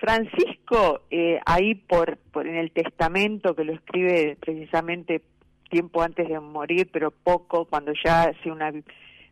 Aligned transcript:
Francisco, 0.00 1.02
eh, 1.10 1.40
ahí 1.46 1.74
por, 1.74 2.18
por 2.32 2.46
en 2.46 2.56
el 2.56 2.70
testamento 2.70 3.54
que 3.54 3.64
lo 3.64 3.72
escribe 3.72 4.36
precisamente 4.40 5.22
tiempo 5.70 6.02
antes 6.02 6.28
de 6.28 6.38
morir, 6.40 6.88
pero 6.92 7.10
poco, 7.10 7.64
cuando 7.64 7.92
ya 8.04 8.24
hace 8.24 8.50
una 8.50 8.72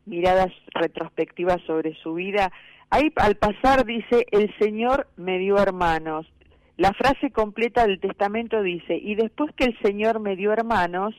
mirada 0.06 0.50
retrospectiva 0.74 1.58
sobre 1.66 1.94
su 1.94 2.14
vida, 2.14 2.50
ahí 2.90 3.12
al 3.16 3.36
pasar 3.36 3.84
dice, 3.84 4.26
el 4.30 4.52
Señor 4.58 5.08
me 5.16 5.38
dio 5.38 5.58
hermanos. 5.58 6.26
La 6.76 6.92
frase 6.92 7.30
completa 7.30 7.86
del 7.86 8.00
testamento 8.00 8.62
dice, 8.62 8.96
y 8.96 9.14
después 9.14 9.52
que 9.54 9.64
el 9.64 9.78
Señor 9.82 10.20
me 10.20 10.36
dio 10.36 10.52
hermanos, 10.52 11.14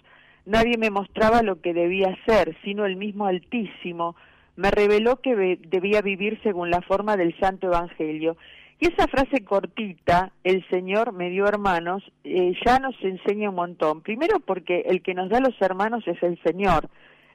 nadie 0.45 0.77
me 0.77 0.89
mostraba 0.89 1.41
lo 1.41 1.61
que 1.61 1.73
debía 1.73 2.17
hacer, 2.19 2.57
sino 2.63 2.85
el 2.85 2.97
mismo 2.97 3.27
Altísimo, 3.27 4.15
me 4.55 4.71
reveló 4.71 5.21
que 5.21 5.57
debía 5.61 6.01
vivir 6.01 6.39
según 6.43 6.69
la 6.69 6.81
forma 6.81 7.17
del 7.17 7.37
Santo 7.39 7.67
Evangelio. 7.67 8.37
Y 8.79 8.87
esa 8.87 9.07
frase 9.07 9.43
cortita, 9.43 10.31
el 10.43 10.67
Señor 10.69 11.13
me 11.13 11.29
dio 11.29 11.45
hermanos, 11.47 12.03
eh, 12.23 12.53
ya 12.65 12.79
nos 12.79 12.95
enseña 13.01 13.49
un 13.49 13.55
montón. 13.55 14.01
Primero 14.01 14.39
porque 14.39 14.81
el 14.87 15.01
que 15.01 15.13
nos 15.13 15.29
da 15.29 15.39
los 15.39 15.55
hermanos 15.61 16.03
es 16.07 16.21
el 16.23 16.41
Señor. 16.43 16.89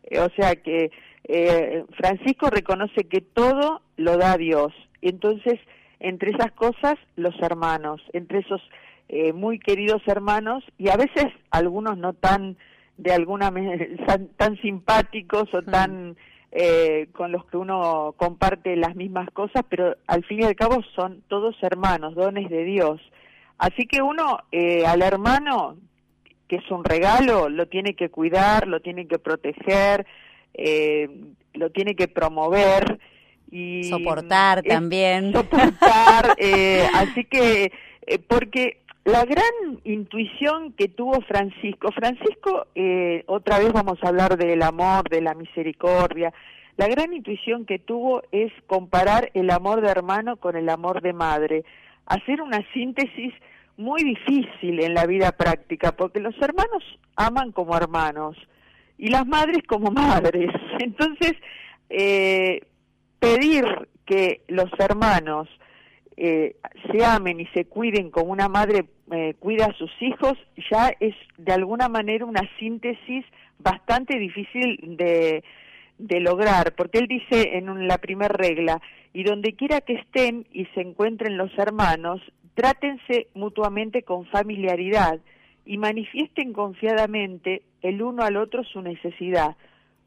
Eh, 0.04 0.20
o 0.20 0.28
sea 0.36 0.56
que 0.56 0.90
eh, 1.24 1.84
Francisco 1.96 2.50
reconoce 2.50 3.04
que 3.08 3.20
todo 3.20 3.82
lo 3.96 4.16
da 4.16 4.36
Dios. 4.36 4.74
Entonces, 5.00 5.58
entre 6.00 6.30
esas 6.30 6.52
cosas, 6.52 6.96
los 7.16 7.34
hermanos, 7.40 8.02
entre 8.12 8.40
esos 8.40 8.62
muy 9.34 9.58
queridos 9.58 10.02
hermanos, 10.06 10.62
y 10.76 10.90
a 10.90 10.96
veces 10.98 11.24
algunos 11.50 11.96
no 11.96 12.12
tan, 12.12 12.58
de 12.98 13.12
alguna 13.14 13.50
tan, 14.06 14.28
tan 14.36 14.60
simpáticos 14.60 15.48
o 15.54 15.62
tan 15.62 16.14
eh, 16.50 17.08
con 17.12 17.30
los 17.30 17.44
que 17.46 17.58
uno 17.58 18.14
comparte 18.16 18.74
las 18.76 18.96
mismas 18.96 19.30
cosas, 19.32 19.64
pero 19.68 19.96
al 20.06 20.24
fin 20.24 20.40
y 20.40 20.44
al 20.44 20.56
cabo 20.56 20.82
son 20.94 21.22
todos 21.28 21.54
hermanos, 21.62 22.14
dones 22.14 22.48
de 22.48 22.64
Dios. 22.64 23.00
Así 23.58 23.86
que 23.86 24.00
uno 24.00 24.38
eh, 24.50 24.86
al 24.86 25.02
hermano, 25.02 25.76
que 26.48 26.56
es 26.56 26.70
un 26.70 26.84
regalo, 26.84 27.48
lo 27.50 27.66
tiene 27.68 27.94
que 27.94 28.08
cuidar, 28.08 28.66
lo 28.66 28.80
tiene 28.80 29.06
que 29.06 29.18
proteger, 29.18 30.06
eh, 30.54 31.10
lo 31.52 31.70
tiene 31.70 31.94
que 31.94 32.08
promover 32.08 32.98
y 33.50 33.84
soportar 33.84 34.62
también. 34.62 35.32
Soportar, 35.32 36.34
así 36.94 37.24
que 37.24 37.72
porque 38.26 38.80
la 39.08 39.24
gran 39.24 39.80
intuición 39.84 40.72
que 40.72 40.88
tuvo 40.88 41.22
Francisco, 41.22 41.90
Francisco, 41.92 42.66
eh, 42.74 43.24
otra 43.26 43.58
vez 43.58 43.72
vamos 43.72 43.98
a 44.02 44.08
hablar 44.08 44.36
del 44.36 44.60
amor, 44.60 45.08
de 45.08 45.22
la 45.22 45.32
misericordia, 45.32 46.34
la 46.76 46.88
gran 46.88 47.14
intuición 47.14 47.64
que 47.64 47.78
tuvo 47.78 48.22
es 48.32 48.52
comparar 48.66 49.30
el 49.32 49.48
amor 49.50 49.80
de 49.80 49.88
hermano 49.88 50.36
con 50.36 50.56
el 50.56 50.68
amor 50.68 51.00
de 51.00 51.14
madre, 51.14 51.64
hacer 52.04 52.42
una 52.42 52.62
síntesis 52.74 53.32
muy 53.78 54.04
difícil 54.04 54.80
en 54.80 54.92
la 54.92 55.06
vida 55.06 55.32
práctica, 55.32 55.92
porque 55.92 56.20
los 56.20 56.36
hermanos 56.42 56.84
aman 57.16 57.52
como 57.52 57.76
hermanos 57.78 58.36
y 58.98 59.08
las 59.08 59.26
madres 59.26 59.62
como 59.66 59.90
madres. 59.90 60.50
Entonces, 60.80 61.32
eh, 61.88 62.60
pedir 63.18 63.64
que 64.04 64.42
los 64.48 64.70
hermanos 64.78 65.48
eh, 66.20 66.56
se 66.90 67.04
amen 67.04 67.38
y 67.38 67.46
se 67.54 67.66
cuiden 67.66 68.10
como 68.10 68.32
una 68.32 68.48
madre 68.48 68.86
eh, 69.12 69.34
cuida 69.38 69.66
a 69.66 69.74
sus 69.74 69.90
hijos, 70.00 70.34
ya 70.68 70.92
es 70.98 71.14
de 71.36 71.52
alguna 71.52 71.88
manera 71.88 72.24
una 72.24 72.42
síntesis 72.58 73.24
bastante 73.60 74.18
difícil 74.18 74.96
de, 74.96 75.44
de 75.98 76.20
lograr, 76.20 76.74
porque 76.74 76.98
él 76.98 77.06
dice 77.06 77.56
en 77.56 77.86
la 77.86 77.98
primera 77.98 78.34
regla, 78.34 78.82
y 79.12 79.22
donde 79.22 79.52
quiera 79.52 79.80
que 79.80 79.94
estén 79.94 80.44
y 80.52 80.64
se 80.74 80.80
encuentren 80.80 81.36
los 81.36 81.56
hermanos, 81.56 82.20
trátense 82.54 83.28
mutuamente 83.34 84.02
con 84.02 84.26
familiaridad 84.26 85.20
y 85.64 85.78
manifiesten 85.78 86.52
confiadamente 86.52 87.62
el 87.82 88.02
uno 88.02 88.24
al 88.24 88.36
otro 88.36 88.64
su 88.64 88.82
necesidad, 88.82 89.56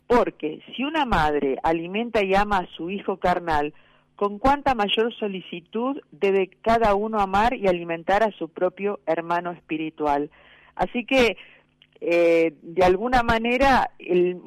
porque 0.07 0.59
si 0.75 0.83
una 0.83 1.05
madre 1.05 1.57
alimenta 1.63 2.21
y 2.21 2.35
ama 2.35 2.57
a 2.57 2.67
su 2.75 2.89
hijo 2.89 3.15
carnal, 3.15 3.73
con 4.21 4.37
cuánta 4.37 4.75
mayor 4.75 5.11
solicitud 5.15 5.99
debe 6.11 6.51
cada 6.61 6.93
uno 6.93 7.19
amar 7.19 7.55
y 7.55 7.67
alimentar 7.67 8.21
a 8.21 8.29
su 8.37 8.49
propio 8.49 8.99
hermano 9.07 9.49
espiritual. 9.49 10.29
Así 10.75 11.05
que, 11.05 11.37
eh, 12.01 12.53
de 12.61 12.85
alguna 12.85 13.23
manera, 13.23 13.89
el, 13.97 14.39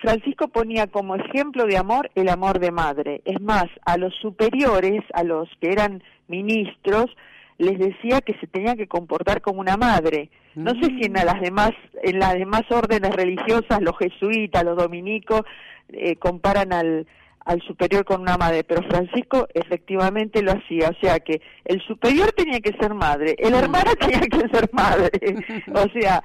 Francisco 0.00 0.48
ponía 0.48 0.86
como 0.86 1.14
ejemplo 1.14 1.66
de 1.66 1.76
amor 1.76 2.10
el 2.14 2.30
amor 2.30 2.58
de 2.58 2.70
madre. 2.70 3.20
Es 3.26 3.38
más, 3.38 3.66
a 3.84 3.98
los 3.98 4.14
superiores, 4.14 5.02
a 5.12 5.24
los 5.24 5.46
que 5.60 5.72
eran 5.72 6.02
ministros, 6.28 7.14
les 7.58 7.78
decía 7.78 8.22
que 8.22 8.32
se 8.40 8.46
tenían 8.46 8.78
que 8.78 8.88
comportar 8.88 9.42
como 9.42 9.60
una 9.60 9.76
madre. 9.76 10.30
No 10.54 10.70
sé 10.70 10.86
si 10.86 11.04
en 11.04 11.12
las 11.12 11.38
demás, 11.42 11.72
en 12.02 12.18
las 12.18 12.32
demás 12.32 12.62
órdenes 12.70 13.14
religiosas, 13.14 13.82
los 13.82 13.98
jesuitas, 13.98 14.64
los 14.64 14.78
dominicos, 14.78 15.42
eh, 15.90 16.16
comparan 16.16 16.72
al, 16.72 17.06
al 17.44 17.60
superior 17.62 18.04
con 18.04 18.20
una 18.20 18.36
madre, 18.36 18.64
pero 18.64 18.82
Francisco 18.88 19.48
efectivamente 19.54 20.42
lo 20.42 20.52
hacía, 20.52 20.90
o 20.90 21.00
sea 21.00 21.20
que 21.20 21.40
el 21.64 21.80
superior 21.82 22.32
tenía 22.32 22.60
que 22.60 22.76
ser 22.78 22.94
madre, 22.94 23.34
el 23.38 23.54
hermano 23.54 23.92
tenía 24.00 24.20
que 24.20 24.48
ser 24.48 24.70
madre, 24.72 25.10
o 25.74 26.00
sea, 26.00 26.22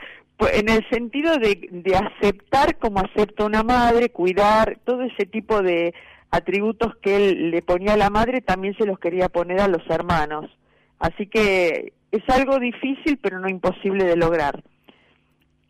en 0.53 0.69
el 0.69 0.87
sentido 0.89 1.37
de, 1.37 1.67
de 1.71 1.95
aceptar 1.95 2.77
como 2.77 2.99
acepta 2.99 3.45
una 3.45 3.63
madre, 3.63 4.09
cuidar, 4.09 4.77
todo 4.85 5.01
ese 5.01 5.25
tipo 5.25 5.61
de 5.61 5.93
atributos 6.29 6.95
que 7.01 7.15
él 7.15 7.51
le 7.51 7.61
ponía 7.61 7.93
a 7.93 7.97
la 7.97 8.09
madre, 8.09 8.41
también 8.41 8.75
se 8.77 8.85
los 8.85 8.99
quería 8.99 9.29
poner 9.29 9.61
a 9.61 9.67
los 9.67 9.81
hermanos. 9.89 10.51
Así 10.99 11.27
que 11.27 11.93
es 12.11 12.23
algo 12.29 12.59
difícil, 12.59 13.17
pero 13.21 13.39
no 13.39 13.49
imposible 13.49 14.05
de 14.05 14.15
lograr. 14.15 14.63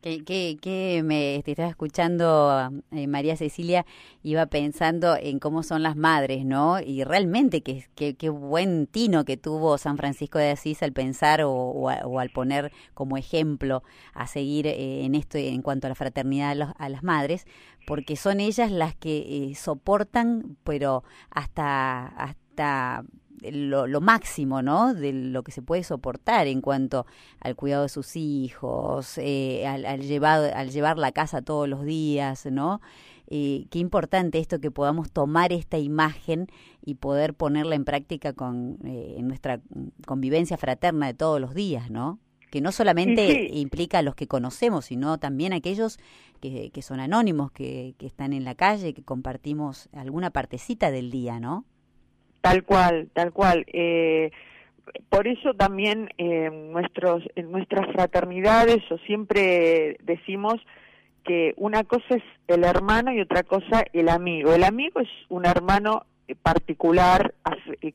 Que, 0.02 0.24
que, 0.24 1.02
me 1.04 1.42
te 1.44 1.52
estaba 1.52 1.70
escuchando 1.70 2.72
eh, 2.92 3.08
María 3.08 3.36
Cecilia, 3.36 3.86
iba 4.24 4.46
pensando 4.46 5.18
en 5.18 5.40
cómo 5.40 5.64
son 5.64 5.84
las 5.84 5.98
madres, 5.98 6.46
¿no? 6.46 6.80
Y 6.80 7.04
realmente 7.04 7.62
qué 7.62 7.84
que, 7.96 8.30
buen 8.30 8.88
tino 8.88 9.26
que 9.26 9.38
tuvo 9.38 9.78
San 9.78 9.98
Francisco 9.98 10.38
de 10.40 10.52
Asís 10.52 10.82
al 10.84 10.94
pensar 10.94 11.42
o, 11.44 11.90
al 11.90 12.30
poner 12.30 12.72
como 12.94 13.18
ejemplo 13.18 13.84
a 14.14 14.28
seguir 14.28 14.68
eh, 14.68 15.04
en 15.04 15.16
esto 15.16 15.40
en 15.40 15.62
cuanto 15.62 15.88
a 15.88 15.90
la 15.90 15.96
fraternidad 15.96 16.74
a, 16.78 16.90
las 16.90 17.04
madres, 17.04 17.46
porque 17.86 18.16
son 18.16 18.40
ellas 18.40 18.72
las 18.72 18.96
que 18.96 19.50
eh, 19.50 19.56
soportan, 19.56 20.58
pero 20.64 21.04
hasta 21.32 22.08
hasta 22.08 23.04
lo, 23.42 24.02
máximo, 24.02 24.62
¿no? 24.62 24.94
De 24.94 25.14
lo 25.14 25.44
que 25.44 25.52
se 25.52 25.62
puede 25.62 25.84
soportar 25.84 26.48
en 26.48 26.62
cuanto 26.62 27.06
al 27.40 27.56
cuidado 27.56 27.84
de 27.84 27.90
sus 27.90 28.16
hijos, 28.16 29.18
eh, 29.18 29.66
al, 29.68 30.02
llevar, 30.02 30.54
al 30.54 30.72
llevar 30.72 30.98
la 30.98 31.12
casa 31.12 31.42
todos 31.42 31.68
los 31.68 31.84
días, 31.84 32.46
¿no? 32.52 32.82
Eh, 33.30 33.66
qué 33.70 33.80
importante 33.80 34.40
esto 34.40 34.60
que 34.60 34.72
podamos 34.72 35.12
tomar 35.12 35.52
esta 35.52 35.78
imagen 35.78 36.48
y 36.82 36.96
poder 36.96 37.34
ponerla 37.34 37.76
en 37.76 37.84
práctica 37.84 38.32
con 38.32 38.78
eh, 38.86 39.16
en 39.18 39.28
nuestra 39.28 39.60
convivencia 40.06 40.58
fraterna 40.58 41.08
de 41.08 41.14
todos 41.14 41.42
los 41.42 41.54
días, 41.54 41.92
¿no? 41.92 42.20
Que 42.50 42.62
no 42.62 42.72
solamente 42.72 43.50
implica 43.54 44.00
a 44.00 44.02
los 44.02 44.16
que 44.16 44.28
conocemos, 44.28 44.86
sino 44.86 45.18
también 45.18 45.52
a 45.52 45.58
aquellos 45.58 46.00
que, 46.40 46.72
que 46.72 46.82
son 46.82 47.02
anónimos, 47.02 47.52
que, 47.52 47.96
que 47.98 48.08
están 48.08 48.32
en 48.32 48.46
la 48.46 48.56
calle, 48.56 48.94
que 48.94 49.04
compartimos 49.04 49.90
alguna 49.92 50.30
partecita 50.30 50.90
del 50.90 51.12
día, 51.12 51.42
¿no? 51.42 51.66
Tal 52.48 52.64
cual, 52.64 53.10
tal 53.14 53.34
cual. 53.34 53.66
Eh, 53.68 54.32
por 55.10 55.28
eso 55.28 55.54
también 55.54 56.10
eh, 56.18 56.50
nuestros, 56.50 57.22
en 57.36 57.52
nuestras 57.52 57.92
fraternidades 57.92 58.80
o 58.90 58.98
siempre 59.00 59.98
decimos 60.04 60.56
que 61.26 61.54
una 61.58 61.84
cosa 61.84 62.06
es 62.16 62.24
el 62.48 62.64
hermano 62.64 63.12
y 63.12 63.20
otra 63.20 63.44
cosa 63.44 63.84
el 63.92 64.08
amigo. 64.08 64.54
El 64.54 64.64
amigo 64.64 65.02
es 65.02 65.10
un 65.28 65.46
hermano 65.46 66.06
particular 66.42 67.34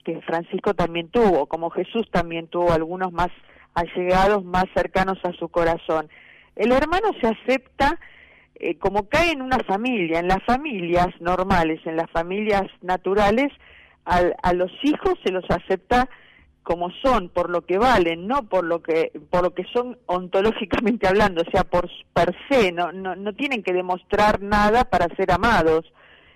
que 0.05 0.21
Francisco 0.21 0.75
también 0.75 1.09
tuvo, 1.09 1.47
como 1.47 1.71
Jesús 1.71 2.11
también 2.11 2.47
tuvo 2.47 2.73
algunos 2.73 3.11
más 3.11 3.31
allegados, 3.73 4.45
más 4.45 4.67
cercanos 4.75 5.19
a 5.25 5.33
su 5.33 5.49
corazón. 5.49 6.11
El 6.57 6.73
hermano 6.73 7.09
se 7.23 7.29
acepta 7.29 7.99
eh, 8.57 8.77
como 8.77 9.09
cae 9.09 9.33
en 9.33 9.41
una 9.41 9.59
familia, 9.61 10.21
en 10.21 10.29
las 10.29 10.43
familias 10.45 11.09
normales, 11.21 11.81
en 11.87 11.97
las 11.97 12.11
familias 12.11 12.65
naturales, 12.83 13.51
a 14.05 14.53
los 14.53 14.71
hijos 14.83 15.15
se 15.25 15.31
los 15.31 15.45
acepta 15.49 16.09
como 16.63 16.91
son, 17.03 17.29
por 17.29 17.51
lo 17.51 17.63
que 17.63 17.79
valen, 17.79 18.27
no 18.27 18.45
por 18.45 18.65
lo 18.65 18.83
que 18.83 19.13
por 19.31 19.43
lo 19.43 19.55
que 19.55 19.65
son 19.73 19.99
ontológicamente 20.07 21.09
hablando, 21.09 21.43
o 21.43 21.51
sea, 21.51 21.65
por 21.65 21.91
per 22.13 22.35
se, 22.49 22.73
no, 22.73 22.93
no, 22.93 23.17
no 23.17 23.33
tienen 23.35 23.63
que 23.63 23.73
demostrar 23.73 24.41
nada 24.41 24.85
para 24.85 25.15
ser 25.17 25.33
amados. 25.33 25.93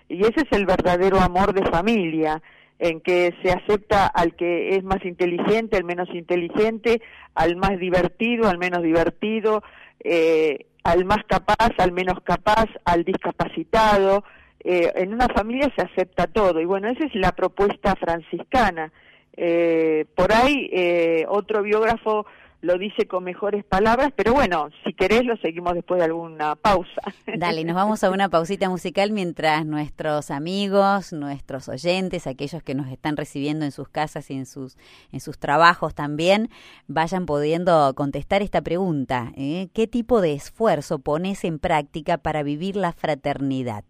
Y 0.08 0.20
ese 0.22 0.42
es 0.42 0.52
el 0.52 0.66
verdadero 0.66 1.20
amor 1.20 1.52
de 1.52 1.68
familia, 1.70 2.42
en 2.78 3.00
que 3.00 3.34
se 3.42 3.50
acepta 3.52 4.06
al 4.06 4.34
que 4.34 4.76
es 4.76 4.84
más 4.84 5.04
inteligente, 5.04 5.76
al 5.76 5.84
menos 5.84 6.08
inteligente, 6.12 7.00
al 7.34 7.56
más 7.56 7.78
divertido, 7.78 8.48
al 8.48 8.58
menos 8.58 8.82
divertido, 8.82 9.62
eh, 10.02 10.66
al 10.84 11.04
más 11.04 11.24
capaz, 11.26 11.70
al 11.78 11.92
menos 11.92 12.20
capaz, 12.22 12.66
al 12.84 13.04
discapacitado, 13.04 14.24
eh, 14.60 14.92
en 14.96 15.14
una 15.14 15.28
familia 15.28 15.72
se 15.76 15.82
acepta 15.82 16.26
todo 16.26 16.60
y 16.60 16.64
bueno, 16.64 16.88
esa 16.88 17.04
es 17.04 17.14
la 17.14 17.32
propuesta 17.32 17.94
franciscana. 17.96 18.92
Eh, 19.36 20.06
por 20.14 20.32
ahí 20.32 20.70
eh, 20.72 21.26
otro 21.28 21.62
biógrafo 21.62 22.26
lo 22.62 22.78
dice 22.78 23.06
con 23.06 23.22
mejores 23.22 23.64
palabras, 23.64 24.12
pero 24.16 24.32
bueno, 24.32 24.70
si 24.84 24.92
querés 24.92 25.24
lo 25.24 25.36
seguimos 25.36 25.74
después 25.74 25.98
de 25.98 26.06
alguna 26.06 26.56
pausa. 26.56 27.00
Dale, 27.36 27.64
nos 27.64 27.76
vamos 27.76 28.02
a 28.02 28.10
una 28.10 28.28
pausita 28.28 28.68
musical 28.68 29.12
mientras 29.12 29.64
nuestros 29.66 30.30
amigos, 30.30 31.12
nuestros 31.12 31.68
oyentes, 31.68 32.26
aquellos 32.26 32.62
que 32.62 32.74
nos 32.74 32.88
están 32.88 33.16
recibiendo 33.16 33.64
en 33.64 33.72
sus 33.72 33.88
casas 33.88 34.30
y 34.30 34.34
en 34.34 34.46
sus, 34.46 34.76
en 35.12 35.20
sus 35.20 35.38
trabajos 35.38 35.94
también, 35.94 36.48
vayan 36.88 37.26
pudiendo 37.26 37.94
contestar 37.94 38.42
esta 38.42 38.62
pregunta. 38.62 39.32
¿eh? 39.36 39.68
¿Qué 39.72 39.86
tipo 39.86 40.20
de 40.20 40.32
esfuerzo 40.32 40.98
pones 40.98 41.44
en 41.44 41.58
práctica 41.58 42.18
para 42.18 42.42
vivir 42.42 42.76
la 42.76 42.92
fraternidad? 42.92 43.84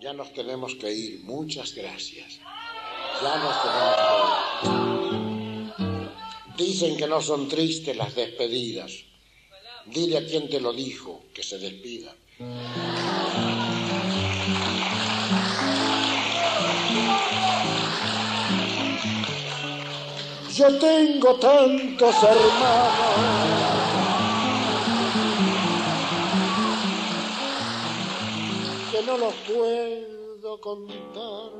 Ya 0.00 0.12
nos 0.12 0.32
tenemos 0.32 0.74
que 0.74 0.92
ir, 0.92 1.20
muchas 1.24 1.72
gracias. 1.74 2.40
Ya 3.22 3.38
nos 3.38 3.62
tenemos 3.62 3.94
que 4.60 4.68
ir. 4.68 4.74
Dicen 6.56 6.96
que 6.96 7.08
no 7.08 7.20
son 7.20 7.48
tristes 7.48 7.96
las 7.96 8.14
despedidas 8.14 8.92
Dile 9.86 10.16
a 10.16 10.26
quien 10.26 10.48
te 10.48 10.60
lo 10.60 10.72
dijo 10.72 11.24
que 11.34 11.42
se 11.42 11.58
despida. 11.58 12.14
Yo 20.54 20.78
tengo 20.78 21.34
tantos 21.34 22.22
hermanos. 22.22 23.14
Que 28.90 29.02
no 29.02 29.18
los 29.18 29.34
puedo 29.46 30.60
contar. 30.60 31.50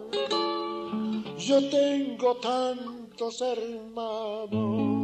Yo 1.38 1.68
tengo 1.68 2.36
tantos 2.36 3.42
hermanos 3.42 5.03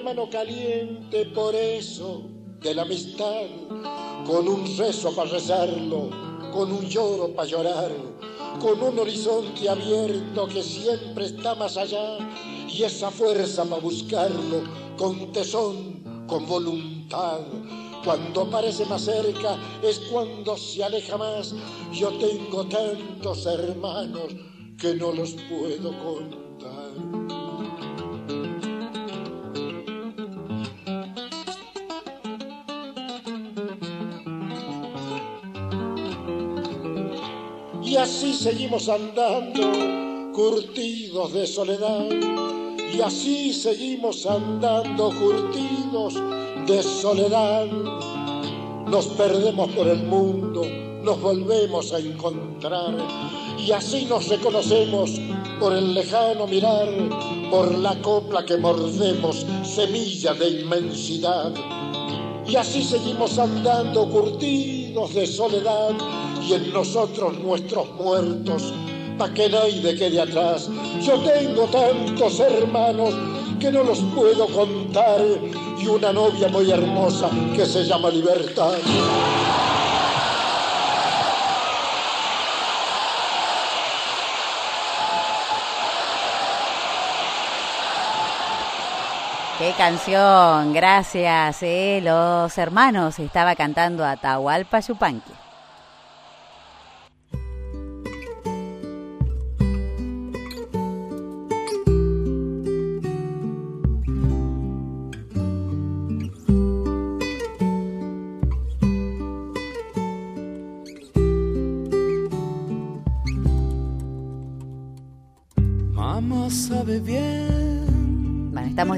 Mano 0.00 0.28
caliente 0.30 1.26
por 1.26 1.54
eso 1.54 2.22
de 2.60 2.74
la 2.74 2.82
amistad, 2.82 3.46
con 4.26 4.48
un 4.48 4.76
rezo 4.76 5.14
para 5.14 5.30
rezarlo, 5.30 6.10
con 6.52 6.70
un 6.72 6.88
lloro 6.88 7.34
para 7.34 7.48
llorar, 7.48 7.90
con 8.60 8.80
un 8.82 8.98
horizonte 8.98 9.68
abierto 9.68 10.46
que 10.46 10.62
siempre 10.62 11.26
está 11.26 11.54
más 11.54 11.76
allá 11.76 12.18
y 12.68 12.82
esa 12.84 13.10
fuerza 13.10 13.64
para 13.64 13.80
buscarlo 13.80 14.62
con 14.96 15.32
tesón, 15.32 16.24
con 16.26 16.46
voluntad. 16.46 17.40
Cuando 18.04 18.48
parece 18.50 18.84
más 18.86 19.02
cerca 19.02 19.56
es 19.82 19.98
cuando 20.10 20.56
se 20.56 20.82
aleja 20.82 21.16
más. 21.16 21.54
Yo 21.92 22.10
tengo 22.18 22.64
tantos 22.66 23.46
hermanos 23.46 24.34
que 24.78 24.94
no 24.94 25.12
los 25.12 25.34
puedo 25.48 25.92
contar. 26.02 26.41
Así 38.22 38.34
seguimos 38.34 38.88
andando, 38.88 40.32
curtidos 40.32 41.32
de 41.32 41.44
soledad. 41.44 42.06
Y 42.94 43.00
así 43.00 43.52
seguimos 43.52 44.24
andando, 44.26 45.10
curtidos 45.10 46.14
de 46.68 46.82
soledad. 46.84 47.66
Nos 48.86 49.06
perdemos 49.08 49.72
por 49.72 49.88
el 49.88 50.04
mundo, 50.04 50.62
nos 51.02 51.20
volvemos 51.20 51.92
a 51.92 51.98
encontrar. 51.98 52.94
Y 53.58 53.72
así 53.72 54.04
nos 54.04 54.28
reconocemos 54.28 55.10
por 55.58 55.72
el 55.72 55.92
lejano 55.92 56.46
mirar, 56.46 56.88
por 57.50 57.76
la 57.76 58.00
copla 58.02 58.44
que 58.44 58.56
mordemos, 58.56 59.44
semilla 59.64 60.32
de 60.34 60.60
inmensidad. 60.60 61.52
Y 62.46 62.54
así 62.54 62.84
seguimos 62.84 63.36
andando, 63.40 64.08
curtidos 64.08 65.12
de 65.12 65.26
soledad 65.26 65.96
y 66.48 66.54
en 66.54 66.72
nosotros 66.72 67.38
nuestros 67.38 67.88
muertos, 67.94 68.72
pa' 69.18 69.32
que 69.32 69.48
nadie 69.48 69.96
quede 69.96 70.20
atrás. 70.20 70.68
Yo 71.00 71.20
tengo 71.20 71.64
tantos 71.66 72.40
hermanos 72.40 73.14
que 73.60 73.70
no 73.70 73.84
los 73.84 74.00
puedo 74.14 74.46
contar 74.48 75.20
y 75.78 75.86
una 75.86 76.12
novia 76.12 76.48
muy 76.48 76.70
hermosa 76.70 77.30
que 77.54 77.64
se 77.64 77.84
llama 77.84 78.10
Libertad. 78.10 78.74
Qué 89.58 89.72
canción, 89.78 90.72
gracias. 90.72 91.62
Eh. 91.62 92.00
Los 92.02 92.58
hermanos 92.58 93.20
estaba 93.20 93.54
cantando 93.54 94.04
Atahualpa 94.04 94.80
Yupanqui. 94.80 95.41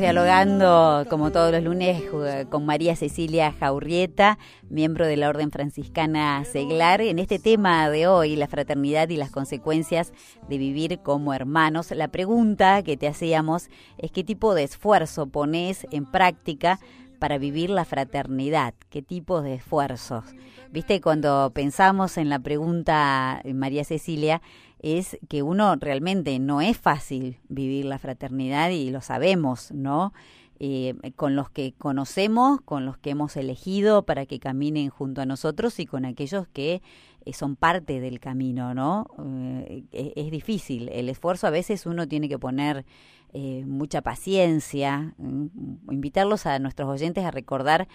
Dialogando, 0.04 1.06
como 1.08 1.32
todos 1.32 1.50
los 1.50 1.62
lunes, 1.62 2.02
con 2.50 2.66
María 2.66 2.94
Cecilia 2.94 3.54
Jaurrieta, 3.58 4.38
miembro 4.68 5.06
de 5.06 5.16
la 5.16 5.30
Orden 5.30 5.50
Franciscana 5.50 6.44
Seglar, 6.44 7.00
en 7.00 7.18
este 7.18 7.38
tema 7.38 7.88
de 7.88 8.06
hoy, 8.06 8.36
la 8.36 8.46
fraternidad 8.46 9.08
y 9.08 9.16
las 9.16 9.30
consecuencias 9.30 10.12
de 10.46 10.58
vivir 10.58 10.98
como 10.98 11.32
hermanos. 11.32 11.90
La 11.90 12.08
pregunta 12.08 12.82
que 12.82 12.98
te 12.98 13.08
hacíamos 13.08 13.70
es 13.96 14.10
qué 14.10 14.22
tipo 14.22 14.54
de 14.54 14.64
esfuerzo 14.64 15.26
pones 15.26 15.86
en 15.90 16.04
práctica 16.04 16.80
para 17.18 17.38
vivir 17.38 17.70
la 17.70 17.84
fraternidad, 17.84 18.74
qué 18.90 19.02
tipo 19.02 19.42
de 19.42 19.54
esfuerzos. 19.54 20.24
Viste, 20.70 21.00
cuando 21.00 21.52
pensamos 21.54 22.16
en 22.16 22.28
la 22.28 22.38
pregunta, 22.38 23.42
María 23.54 23.84
Cecilia, 23.84 24.42
es 24.80 25.18
que 25.28 25.42
uno 25.42 25.76
realmente 25.76 26.38
no 26.38 26.60
es 26.60 26.76
fácil 26.76 27.38
vivir 27.48 27.86
la 27.86 27.98
fraternidad 27.98 28.70
y 28.70 28.90
lo 28.90 29.00
sabemos, 29.00 29.72
¿no? 29.72 30.12
Eh, 30.60 30.94
con 31.16 31.34
los 31.34 31.50
que 31.50 31.74
conocemos, 31.76 32.60
con 32.60 32.86
los 32.86 32.96
que 32.98 33.10
hemos 33.10 33.36
elegido 33.36 34.04
para 34.04 34.24
que 34.24 34.38
caminen 34.38 34.88
junto 34.88 35.20
a 35.20 35.26
nosotros 35.26 35.80
y 35.80 35.86
con 35.86 36.04
aquellos 36.04 36.46
que 36.48 36.80
eh, 37.24 37.32
son 37.32 37.56
parte 37.56 38.00
del 38.00 38.20
camino, 38.20 38.72
¿no? 38.72 39.06
Eh, 39.66 39.84
es, 40.16 40.30
difícil. 40.30 40.90
El 40.90 41.08
esfuerzo 41.08 41.46
a 41.46 41.50
veces 41.50 41.86
uno 41.86 42.06
tiene 42.06 42.28
que 42.28 42.38
poner 42.38 42.84
mucha 43.66 44.00
paciencia, 44.00 45.14
invitarlos 45.18 46.46
a 46.46 46.58
nuestros 46.60 46.88
oyentes 46.88 47.24
a 47.24 47.32
recordar 47.32 47.88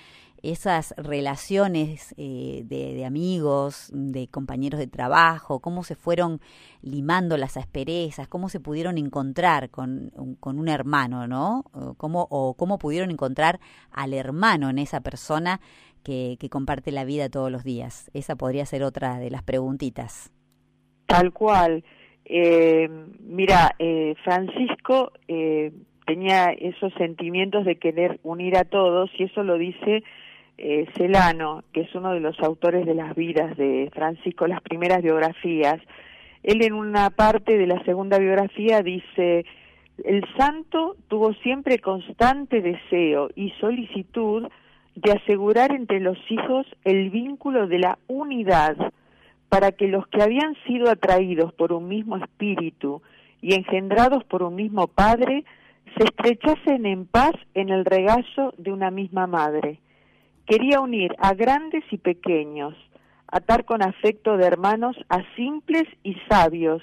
esas 0.44 0.94
relaciones 0.98 2.14
eh, 2.18 2.64
de, 2.66 3.06
amigos, 3.06 3.90
de 3.94 4.28
compañeros 4.28 4.80
de 4.80 4.88
trabajo, 4.88 5.60
cómo 5.60 5.84
se 5.84 5.96
fueron 5.96 6.42
limando 6.82 7.38
las 7.38 7.58
asperezas, 7.58 8.28
cómo 8.28 8.50
se 8.50 8.60
pudieron 8.60 8.98
encontrar 8.98 9.70
con, 9.70 10.12
con 10.40 10.60
un 10.60 10.70
hermano, 10.70 11.28
¿no? 11.28 11.66
Cómo, 11.98 12.28
o 12.30 12.54
cómo 12.56 12.78
pudieron 12.78 13.12
encontrar 13.12 13.60
al 13.92 14.14
hermano 14.14 14.70
en 14.70 14.80
esa 14.80 15.02
persona 15.02 15.60
que, 16.04 16.38
que 16.40 16.50
comparte 16.50 16.92
la 16.92 17.04
vida 17.04 17.30
todos 17.30 17.52
los 17.52 17.64
días. 17.64 18.10
Esa 18.14 18.36
podría 18.36 18.66
ser 18.66 18.84
otra 18.84 19.20
de 19.20 19.30
las 19.30 19.44
preguntitas. 19.44 20.32
Tal 21.06 21.34
cual. 21.34 21.84
Eh, 22.30 22.88
mira, 23.22 23.76
eh, 23.80 24.14
Francisco 24.24 25.12
tenía 26.06 26.46
esos 26.52 26.94
sentimientos 26.94 27.66
de 27.66 27.78
querer 27.78 28.20
unir 28.24 28.56
a 28.58 28.64
todos 28.64 29.10
y 29.18 29.24
eso 29.24 29.44
lo 29.44 29.58
dice 29.58 30.04
eh, 30.58 30.88
Celano, 30.98 31.64
que 31.72 31.82
es 31.82 31.96
uno 31.96 32.12
de 32.12 32.20
los 32.20 32.40
autores 32.42 32.86
de 32.86 32.94
las 32.94 33.16
vidas 33.16 33.56
de 33.58 33.90
Francisco, 33.94 34.46
las 34.46 34.62
primeras 34.62 35.02
biografías, 35.02 35.80
él 36.44 36.64
en 36.64 36.74
una 36.74 37.10
parte 37.12 37.58
de 37.58 37.66
la 37.66 37.84
segunda 37.84 38.18
biografía 38.20 38.82
dice, 38.82 39.46
el 40.04 40.24
santo 40.38 40.98
tuvo 41.08 41.34
siempre 41.36 41.80
constante 41.80 42.62
deseo 42.62 43.30
y 43.36 43.52
solicitud 43.60 44.50
de 44.96 45.12
asegurar 45.12 45.72
entre 45.72 46.00
los 46.00 46.18
hijos 46.30 46.66
el 46.84 47.10
vínculo 47.10 47.68
de 47.68 47.80
la 47.80 47.98
unidad 48.08 48.76
para 49.50 49.72
que 49.72 49.88
los 49.88 50.08
que 50.08 50.22
habían 50.22 50.56
sido 50.66 50.90
atraídos 50.90 51.54
por 51.54 51.74
un 51.74 51.88
mismo 51.88 52.18
espíritu 52.18 53.02
y 53.42 53.56
engendrados 53.56 54.24
por 54.24 54.44
un 54.44 54.56
mismo 54.56 54.88
padre 54.88 55.44
se 55.98 56.04
estrechasen 56.04 56.86
en 56.86 57.06
paz 57.06 57.34
en 57.56 57.70
el 57.70 57.84
regazo 57.84 58.54
de 58.58 58.72
una 58.72 58.92
misma 58.92 59.28
madre 59.28 59.80
Quería 60.50 60.80
unir 60.80 61.16
a 61.20 61.36
grandes 61.36 61.84
y 61.92 61.98
pequeños, 62.00 62.74
atar 63.28 63.66
con 63.66 63.84
afecto 63.84 64.36
de 64.36 64.48
hermanos 64.48 64.98
a 65.08 65.22
simples 65.36 65.84
y 66.02 66.16
sabios, 66.28 66.82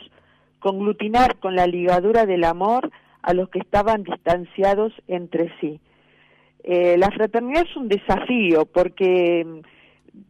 conglutinar 0.61 1.41
con 1.41 1.57
la 1.57 1.67
ligadura 1.67 2.27
del 2.27 2.45
amor 2.45 2.93
a 3.23 3.35
los 3.35 3.49
que 3.49 3.59
estaban 3.59 4.05
distanciados 4.05 4.93
entre 5.09 5.53
sí. 5.61 5.81
Eh, 6.63 6.97
la 6.97 7.11
fraternidad 7.11 7.65
es 7.69 7.77
un 7.77 7.89
desafío 7.89 8.67
porque 8.67 9.45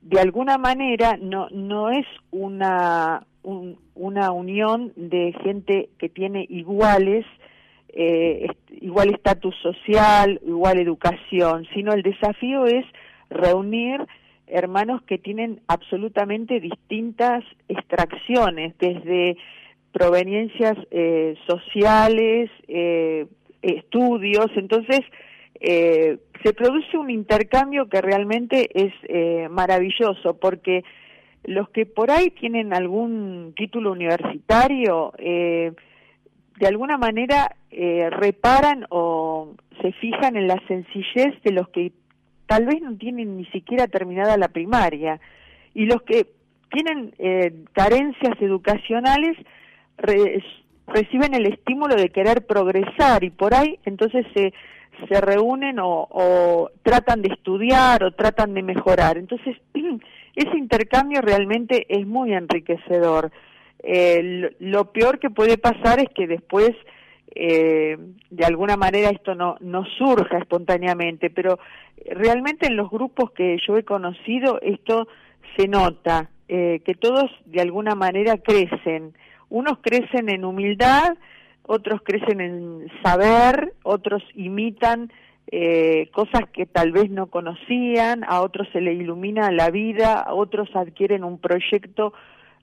de 0.02 0.20
alguna 0.20 0.58
manera 0.58 1.16
no, 1.20 1.48
no 1.50 1.90
es 1.90 2.06
una, 2.30 3.24
una 3.42 4.32
unión 4.32 4.92
de 4.96 5.32
gente 5.42 5.90
que 5.98 6.08
tiene 6.08 6.46
iguales, 6.48 7.24
eh, 7.88 8.48
igual 8.80 9.10
estatus 9.10 9.54
social, 9.62 10.40
igual 10.44 10.78
educación, 10.78 11.66
sino 11.72 11.92
el 11.92 12.02
desafío 12.02 12.66
es 12.66 12.84
reunir 13.30 14.06
hermanos 14.48 15.02
que 15.02 15.18
tienen 15.18 15.60
absolutamente 15.66 16.60
distintas 16.60 17.44
extracciones, 17.68 18.76
desde 18.78 19.36
proveniencias 19.92 20.76
eh, 20.90 21.36
sociales, 21.46 22.50
eh, 22.68 23.26
estudios, 23.62 24.46
entonces 24.56 25.00
eh, 25.60 26.18
se 26.42 26.52
produce 26.52 26.96
un 26.96 27.10
intercambio 27.10 27.88
que 27.88 28.00
realmente 28.00 28.68
es 28.74 29.50
maravilloso, 29.50 30.38
porque 30.38 30.84
los 31.44 31.68
que 31.70 31.86
por 31.86 32.10
ahí 32.10 32.30
tienen 32.30 32.74
algún 32.74 33.54
título 33.56 33.92
universitario, 33.92 35.12
de 35.18 36.66
alguna 36.66 36.98
manera 36.98 37.56
reparan 37.70 38.86
o 38.90 39.54
se 39.80 39.92
fijan 39.92 40.36
en 40.36 40.46
la 40.46 40.60
sencillez 40.68 41.40
de 41.42 41.52
los 41.52 41.68
que 41.70 41.92
tal 42.46 42.66
vez 42.66 42.80
no 42.80 42.96
tienen 42.96 43.36
ni 43.36 43.44
siquiera 43.46 43.86
terminada 43.86 44.36
la 44.36 44.48
primaria 44.48 45.20
y 45.74 45.86
los 45.86 46.02
que 46.02 46.26
tienen 46.70 47.14
eh, 47.18 47.64
carencias 47.72 48.40
educacionales 48.40 49.36
reciben 49.98 51.34
el 51.34 51.46
estímulo 51.46 51.96
de 51.96 52.10
querer 52.10 52.46
progresar 52.46 53.24
y 53.24 53.30
por 53.30 53.54
ahí 53.54 53.78
entonces 53.84 54.26
se, 54.34 54.52
se 55.08 55.20
reúnen 55.20 55.78
o, 55.80 56.70
tratan 56.82 57.22
de 57.22 57.28
estudiar 57.32 58.04
o 58.04 58.12
tratan 58.12 58.54
de 58.54 58.62
mejorar. 58.62 59.18
Entonces, 59.18 59.56
ese 60.34 60.56
intercambio 60.56 61.20
realmente 61.20 61.86
es 61.88 62.06
muy 62.06 62.32
enriquecedor. 62.32 63.30
Eh, 63.82 64.54
lo, 64.58 64.92
peor 64.92 65.18
que 65.18 65.30
puede 65.30 65.58
pasar 65.58 66.00
es 66.00 66.08
que 66.14 66.26
después 66.26 66.70
eh, 67.34 67.98
de 68.30 68.44
alguna 68.44 68.76
manera 68.76 69.10
esto 69.10 69.34
no, 69.34 69.56
no 69.60 69.84
surja 69.98 70.38
espontáneamente, 70.38 71.30
pero 71.30 71.58
realmente 72.10 72.66
en 72.66 72.76
los 72.76 72.90
grupos 72.90 73.30
que 73.32 73.58
yo 73.66 73.76
he 73.76 73.84
conocido 73.84 74.58
esto 74.62 75.06
se 75.56 75.68
nota, 75.68 76.30
eh, 76.48 76.80
que 76.84 76.94
todos 76.94 77.30
de 77.44 77.60
alguna 77.60 77.94
manera 77.94 78.38
crecen. 78.38 79.14
Unos 79.48 79.78
crecen 79.78 80.28
en 80.28 80.44
humildad, 80.44 81.16
otros 81.66 82.00
crecen 82.02 82.40
en 82.40 82.88
saber, 83.02 83.74
otros 83.82 84.22
imitan 84.34 85.10
eh, 85.48 86.10
cosas 86.12 86.42
que 86.52 86.66
tal 86.66 86.92
vez 86.92 87.10
no 87.10 87.26
conocían, 87.26 88.24
a 88.24 88.40
otros 88.40 88.68
se 88.72 88.80
le 88.80 88.94
ilumina 88.94 89.50
la 89.52 89.70
vida, 89.70 90.20
a 90.20 90.34
otros 90.34 90.68
adquieren 90.74 91.22
un 91.22 91.38
proyecto 91.38 92.12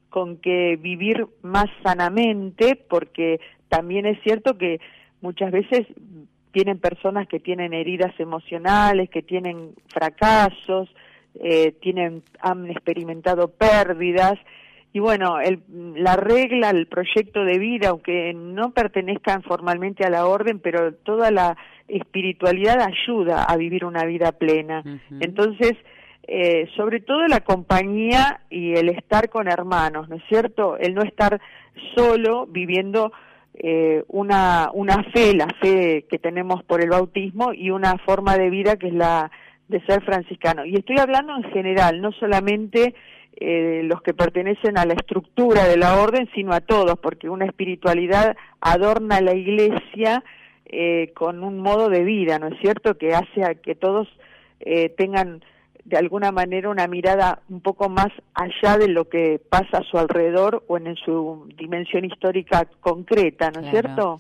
con 0.10 0.38
que 0.38 0.78
vivir 0.78 1.28
más 1.42 1.68
sanamente, 1.84 2.76
porque 2.76 3.40
también 3.70 4.06
es 4.06 4.22
cierto 4.24 4.58
que 4.58 4.80
muchas 5.22 5.52
veces 5.52 5.88
tienen 6.52 6.78
personas 6.78 7.28
que 7.28 7.40
tienen 7.40 7.74
heridas 7.74 8.14
emocionales, 8.20 9.10
que 9.10 9.24
tienen 9.24 9.72
fracasos, 9.88 10.94
eh, 11.36 11.72
tienen, 11.82 12.22
han 12.40 12.70
experimentado 12.70 13.48
pérdidas. 13.48 14.38
Y 14.94 15.00
bueno, 15.00 15.40
el, 15.40 15.64
la 15.96 16.16
regla, 16.16 16.70
el 16.70 16.86
proyecto 16.86 17.44
de 17.44 17.58
vida, 17.58 17.90
aunque 17.90 18.32
no 18.36 18.72
pertenezcan 18.72 19.42
formalmente 19.42 20.06
a 20.06 20.12
la 20.12 20.28
orden, 20.28 20.60
pero 20.60 20.94
toda 20.94 21.32
la 21.32 21.58
espiritualidad 21.88 22.80
ayuda 22.80 23.44
a 23.44 23.58
vivir 23.58 23.86
una 23.86 24.06
vida 24.06 24.32
plena. 24.34 24.84
Entonces, 25.20 25.74
eh, 26.28 26.70
sobre 26.76 27.00
todo 27.00 27.28
la 27.28 27.40
compañía 27.40 28.42
y 28.52 28.76
el 28.76 28.90
estar 28.90 29.30
con 29.30 29.48
hermanos, 29.48 30.08
¿no 30.10 30.16
es 30.16 30.24
cierto? 30.30 30.78
El 30.78 30.94
no 30.94 31.02
estar 31.02 31.42
solo 31.96 32.46
viviendo 32.46 33.12
eh, 33.56 34.04
una, 34.08 34.70
una 34.74 35.04
fe, 35.12 35.34
la 35.34 35.48
fe 35.60 36.06
que 36.08 36.20
tenemos 36.20 36.64
por 36.64 36.82
el 36.82 36.92
bautismo 36.92 37.52
y 37.52 37.72
una 37.72 37.98
forma 37.98 38.38
de 38.38 38.50
vida 38.50 38.78
que 38.78 38.88
es 38.88 38.94
la 38.94 39.32
de 39.68 39.82
ser 39.86 40.04
franciscano. 40.04 40.66
Y 40.66 40.76
estoy 40.76 40.98
hablando 41.00 41.36
en 41.36 41.44
general, 41.52 42.00
no 42.00 42.12
solamente 42.12 42.94
eh, 43.38 43.82
los 43.84 44.02
que 44.02 44.14
pertenecen 44.14 44.78
a 44.78 44.86
la 44.86 44.94
estructura 44.94 45.68
de 45.68 45.78
la 45.78 46.00
orden, 46.00 46.30
sino 46.34 46.54
a 46.54 46.62
todos, 46.62 46.98
porque 47.00 47.30
una 47.30 47.46
espiritualidad 47.46 48.36
adorna 48.62 49.22
la 49.22 49.34
iglesia 49.34 50.24
eh, 50.66 51.12
con 51.16 51.44
un 51.44 51.60
modo 51.60 51.90
de 51.90 52.04
vida, 52.04 52.40
¿no 52.40 52.48
es 52.48 52.60
cierto?, 52.62 52.98
que 52.98 53.14
hace 53.14 53.44
a 53.44 53.56
que 53.56 53.76
todos 53.76 54.08
tengan 54.96 55.44
de 55.84 55.98
alguna 55.98 56.32
manera 56.32 56.70
una 56.70 56.88
mirada 56.88 57.42
un 57.50 57.60
poco 57.60 57.90
más 57.90 58.08
allá 58.34 58.78
de 58.78 58.88
lo 58.88 59.10
que 59.10 59.42
pasa 59.50 59.80
a 59.80 59.84
su 59.84 59.98
alrededor 59.98 60.64
o 60.68 60.78
en 60.78 60.96
su 60.96 61.50
dimensión 61.58 62.06
histórica 62.06 62.66
concreta, 62.80 63.52
¿no 63.52 63.62
es 63.62 63.70
cierto? 63.70 64.20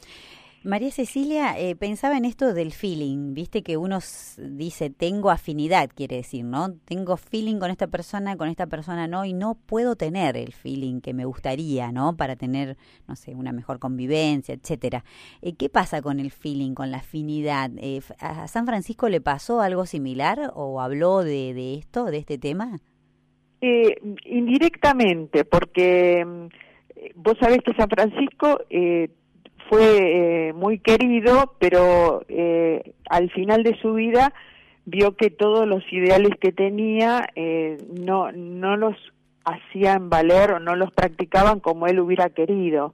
María 0.65 0.91
Cecilia, 0.91 1.59
eh, 1.59 1.75
pensaba 1.75 2.15
en 2.15 2.23
esto 2.23 2.53
del 2.53 2.71
feeling, 2.71 3.33
viste 3.33 3.63
que 3.63 3.75
uno 3.75 3.99
dice 4.37 4.89
tengo 4.89 5.29
afinidad, 5.29 5.89
quiere 5.93 6.15
decir, 6.15 6.45
¿no? 6.45 6.73
Tengo 6.85 7.17
feeling 7.17 7.59
con 7.59 7.69
esta 7.69 7.87
persona, 7.87 8.37
con 8.37 8.47
esta 8.47 8.67
persona 8.67 9.05
no, 9.05 9.25
y 9.25 9.33
no 9.33 9.55
puedo 9.55 9.97
tener 9.97 10.37
el 10.37 10.53
feeling 10.53 11.01
que 11.01 11.13
me 11.13 11.25
gustaría, 11.25 11.91
¿no? 11.91 12.15
Para 12.15 12.37
tener, 12.37 12.77
no 13.09 13.17
sé, 13.17 13.35
una 13.35 13.51
mejor 13.51 13.79
convivencia, 13.79 14.55
etcétera. 14.55 15.03
Eh, 15.41 15.53
¿Qué 15.57 15.67
pasa 15.67 16.01
con 16.01 16.21
el 16.21 16.31
feeling, 16.31 16.75
con 16.75 16.91
la 16.91 16.99
afinidad? 16.99 17.69
Eh, 17.75 17.99
¿A 18.19 18.47
San 18.47 18.65
Francisco 18.65 19.09
le 19.09 19.19
pasó 19.19 19.59
algo 19.59 19.85
similar 19.85 20.53
o 20.55 20.79
habló 20.79 21.25
de, 21.25 21.53
de 21.53 21.75
esto, 21.75 22.05
de 22.05 22.17
este 22.17 22.37
tema? 22.37 22.79
indirectamente, 24.25 25.45
porque 25.45 26.25
mm, 26.25 26.47
vos 27.15 27.37
sabés 27.39 27.59
que 27.65 27.73
San 27.73 27.87
Francisco 27.87 28.59
fue 29.69 30.49
eh, 30.49 30.53
muy 30.53 30.79
querido, 30.79 31.55
pero 31.59 32.23
eh, 32.27 32.93
al 33.09 33.29
final 33.31 33.63
de 33.63 33.77
su 33.81 33.93
vida 33.93 34.33
vio 34.85 35.15
que 35.15 35.29
todos 35.29 35.67
los 35.67 35.83
ideales 35.91 36.31
que 36.39 36.51
tenía 36.51 37.27
eh, 37.35 37.77
no, 37.99 38.31
no 38.31 38.77
los 38.77 38.95
hacían 39.45 40.09
valer 40.09 40.53
o 40.53 40.59
no 40.59 40.75
los 40.75 40.91
practicaban 40.91 41.59
como 41.59 41.87
él 41.87 41.99
hubiera 41.99 42.29
querido. 42.29 42.93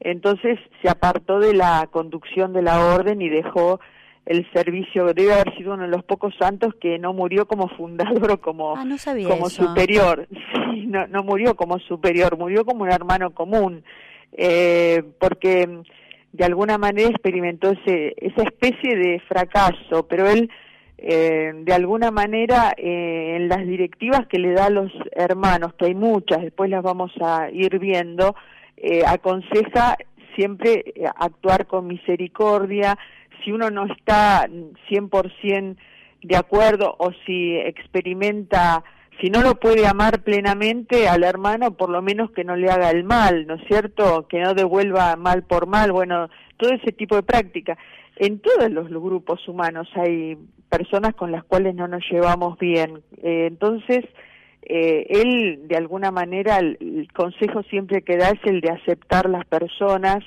Entonces 0.00 0.58
se 0.82 0.88
apartó 0.88 1.40
de 1.40 1.54
la 1.54 1.88
conducción 1.90 2.52
de 2.52 2.62
la 2.62 2.94
orden 2.94 3.20
y 3.20 3.28
dejó 3.28 3.80
el 4.26 4.46
servicio, 4.52 5.06
debe 5.14 5.32
haber 5.32 5.56
sido 5.56 5.72
uno 5.72 5.84
de 5.84 5.88
los 5.88 6.04
pocos 6.04 6.34
santos 6.38 6.74
que 6.78 6.98
no 6.98 7.14
murió 7.14 7.48
como 7.48 7.66
fundador 7.68 8.32
o 8.32 8.40
como, 8.40 8.76
ah, 8.76 8.84
como 9.26 9.48
superior, 9.48 10.28
sí, 10.70 10.86
no, 10.86 11.06
no 11.06 11.22
murió 11.22 11.56
como 11.56 11.78
superior, 11.78 12.36
murió 12.36 12.66
como 12.66 12.82
un 12.82 12.92
hermano 12.92 13.30
común, 13.30 13.82
eh, 14.32 15.02
porque 15.18 15.82
de 16.32 16.44
alguna 16.44 16.78
manera 16.78 17.08
experimentó 17.08 17.70
ese, 17.70 18.14
esa 18.18 18.42
especie 18.42 18.96
de 18.96 19.20
fracaso, 19.20 20.06
pero 20.08 20.28
él 20.28 20.50
eh, 20.98 21.52
de 21.54 21.72
alguna 21.72 22.10
manera 22.10 22.72
eh, 22.76 23.36
en 23.36 23.48
las 23.48 23.64
directivas 23.64 24.26
que 24.26 24.38
le 24.38 24.52
da 24.52 24.66
a 24.66 24.70
los 24.70 24.92
hermanos, 25.12 25.74
que 25.74 25.86
hay 25.86 25.94
muchas, 25.94 26.42
después 26.42 26.68
las 26.70 26.82
vamos 26.82 27.12
a 27.20 27.48
ir 27.50 27.78
viendo, 27.78 28.34
eh, 28.76 29.02
aconseja 29.06 29.96
siempre 30.34 30.84
eh, 30.94 31.04
actuar 31.16 31.66
con 31.66 31.86
misericordia, 31.86 32.98
si 33.44 33.52
uno 33.52 33.70
no 33.70 33.86
está 33.86 34.48
100% 34.90 35.76
de 36.22 36.36
acuerdo 36.36 36.96
o 36.98 37.12
si 37.24 37.56
experimenta, 37.56 38.82
si 39.20 39.30
no 39.30 39.42
lo 39.42 39.56
puede 39.56 39.86
amar 39.86 40.22
plenamente 40.22 41.08
al 41.08 41.24
hermano, 41.24 41.72
por 41.72 41.90
lo 41.90 42.02
menos 42.02 42.30
que 42.30 42.44
no 42.44 42.56
le 42.56 42.70
haga 42.70 42.90
el 42.90 43.04
mal, 43.04 43.46
¿no 43.46 43.54
es 43.54 43.66
cierto? 43.66 44.26
Que 44.28 44.40
no 44.40 44.54
devuelva 44.54 45.16
mal 45.16 45.42
por 45.42 45.66
mal, 45.66 45.92
bueno, 45.92 46.28
todo 46.56 46.70
ese 46.70 46.92
tipo 46.92 47.16
de 47.16 47.22
práctica. 47.22 47.76
En 48.16 48.40
todos 48.40 48.70
los 48.70 48.88
grupos 48.88 49.46
humanos 49.48 49.88
hay 49.94 50.36
personas 50.68 51.14
con 51.14 51.32
las 51.32 51.44
cuales 51.44 51.74
no 51.74 51.88
nos 51.88 52.02
llevamos 52.10 52.58
bien. 52.58 53.02
Eh, 53.22 53.46
entonces, 53.46 54.04
eh, 54.62 55.06
él, 55.08 55.66
de 55.66 55.76
alguna 55.76 56.10
manera, 56.10 56.58
el, 56.58 57.08
consejo 57.14 57.62
siempre 57.64 58.02
que 58.02 58.16
da 58.16 58.30
es 58.30 58.40
el 58.44 58.60
de 58.60 58.70
aceptar 58.70 59.28
las 59.28 59.46
personas, 59.46 60.18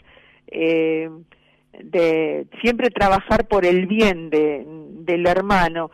eh, 0.48 1.10
de 1.81 2.48
siempre 2.62 2.89
trabajar 2.89 3.48
por 3.48 3.65
el 3.65 3.88
bien 3.88 4.29
de, 4.29 4.65
del 4.65 5.27
hermano. 5.27 5.91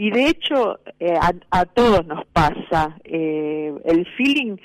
Y 0.00 0.10
de 0.10 0.28
hecho, 0.28 0.80
eh, 0.98 1.14
a, 1.50 1.64
todos 1.66 2.06
nos 2.06 2.24
pasa. 2.32 2.96
Eh, 3.04 3.70
el 3.84 4.06
feeling, 4.16 4.56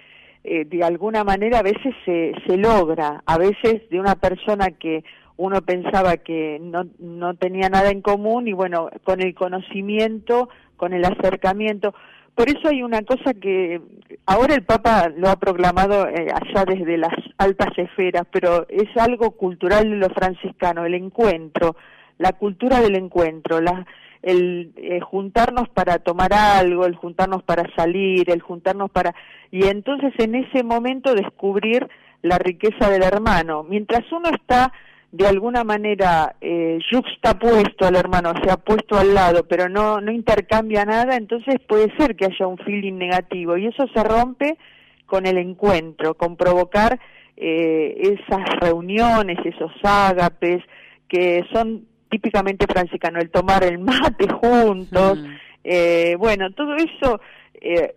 eh, 0.46 0.64
de 0.64 0.82
alguna 0.82 1.26
manera, 1.26 1.60
a 1.60 1.62
veces 1.62 1.94
se, 2.06 2.32
se 2.48 2.56
logra. 2.56 3.22
A 3.26 3.38
veces 3.38 3.82
de 3.90 4.00
una 4.00 4.16
persona 4.16 4.72
que 4.72 5.04
uno 5.36 5.62
pensaba 5.62 6.16
que 6.16 6.58
no, 6.62 6.88
no 7.00 7.34
tenía 7.34 7.68
nada 7.68 7.90
en 7.90 8.02
común 8.02 8.48
y 8.48 8.54
bueno, 8.54 8.90
con 9.04 9.22
el 9.22 9.36
conocimiento, 9.36 10.48
con 10.78 10.94
el 10.94 11.04
acercamiento, 11.04 11.94
por 12.34 12.48
eso 12.48 12.70
hay 12.70 12.82
una 12.82 13.02
cosa 13.02 13.34
que 13.34 13.82
ahora 14.26 14.56
el 14.56 14.64
Papa 14.64 15.10
lo 15.18 15.30
ha 15.30 15.36
proclamado 15.36 16.08
eh, 16.08 16.28
allá 16.34 16.64
desde 16.66 16.98
las 16.98 17.14
altas 17.38 17.78
esferas, 17.78 18.24
pero 18.32 18.68
es 18.70 18.88
algo 18.96 19.32
cultural 19.32 19.90
de 19.90 19.98
los 19.98 20.14
franciscanos, 20.14 20.86
el 20.86 20.94
encuentro, 20.94 21.76
la 22.20 22.32
cultura 22.32 22.80
del 22.80 22.96
encuentro, 22.96 23.60
la, 23.60 23.86
el 24.26 24.74
eh, 24.78 25.00
juntarnos 25.02 25.70
para 25.70 26.00
tomar 26.00 26.34
algo, 26.34 26.88
el 26.88 26.96
juntarnos 26.96 27.44
para 27.44 27.64
salir, 27.76 28.30
el 28.32 28.42
juntarnos 28.42 28.90
para... 28.90 29.14
Y 29.52 29.68
entonces 29.68 30.14
en 30.18 30.34
ese 30.34 30.64
momento 30.64 31.14
descubrir 31.14 31.88
la 32.24 32.40
riqueza 32.40 32.90
del 32.90 33.04
hermano. 33.04 33.64
Mientras 33.64 34.12
uno 34.12 34.30
está 34.30 34.74
de 35.12 35.28
alguna 35.28 35.64
manera 35.64 36.36
eh, 36.42 36.80
juxtapuesto 36.92 37.86
al 37.86 37.96
hermano, 37.96 38.34
se 38.44 38.50
ha 38.50 38.58
puesto 38.58 38.98
al 38.98 39.14
lado, 39.14 39.48
pero 39.48 39.70
no, 39.70 40.02
no 40.02 40.12
intercambia 40.12 40.86
nada, 40.86 41.16
entonces 41.16 41.58
puede 41.68 41.96
ser 41.96 42.16
que 42.16 42.26
haya 42.26 42.48
un 42.48 42.58
feeling 42.58 42.98
negativo 42.98 43.56
y 43.58 43.68
eso 43.68 43.86
se 43.94 44.04
rompe 44.04 44.58
con 45.06 45.28
el 45.28 45.38
encuentro, 45.38 46.16
con 46.16 46.36
provocar 46.36 47.00
eh, 47.38 47.96
esas 48.00 48.44
reuniones, 48.60 49.38
esos 49.46 49.72
ágapes 49.84 50.64
que 51.08 51.46
son 51.54 51.86
típicamente 52.16 52.66
franciscanos, 52.66 53.24
el 53.24 53.30
tomar 53.30 53.64
el 53.66 53.80
mate 53.80 54.28
juntos, 54.30 55.20
mm. 55.20 55.34
eh, 55.66 56.16
bueno, 56.18 56.52
todo 56.52 56.76
eso 56.76 57.20
eh, 57.56 57.92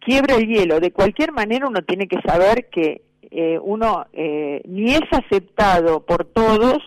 quiebra 0.00 0.34
el 0.34 0.48
hielo. 0.48 0.80
De 0.80 0.90
cualquier 0.90 1.30
manera 1.32 1.68
uno 1.68 1.82
tiene 1.82 2.08
que 2.08 2.20
saber 2.22 2.68
que 2.68 3.02
eh, 3.30 3.58
uno 3.62 4.06
eh, 4.12 4.60
ni 4.66 4.92
es 4.92 5.02
aceptado 5.12 6.04
por 6.04 6.24
todos, 6.24 6.78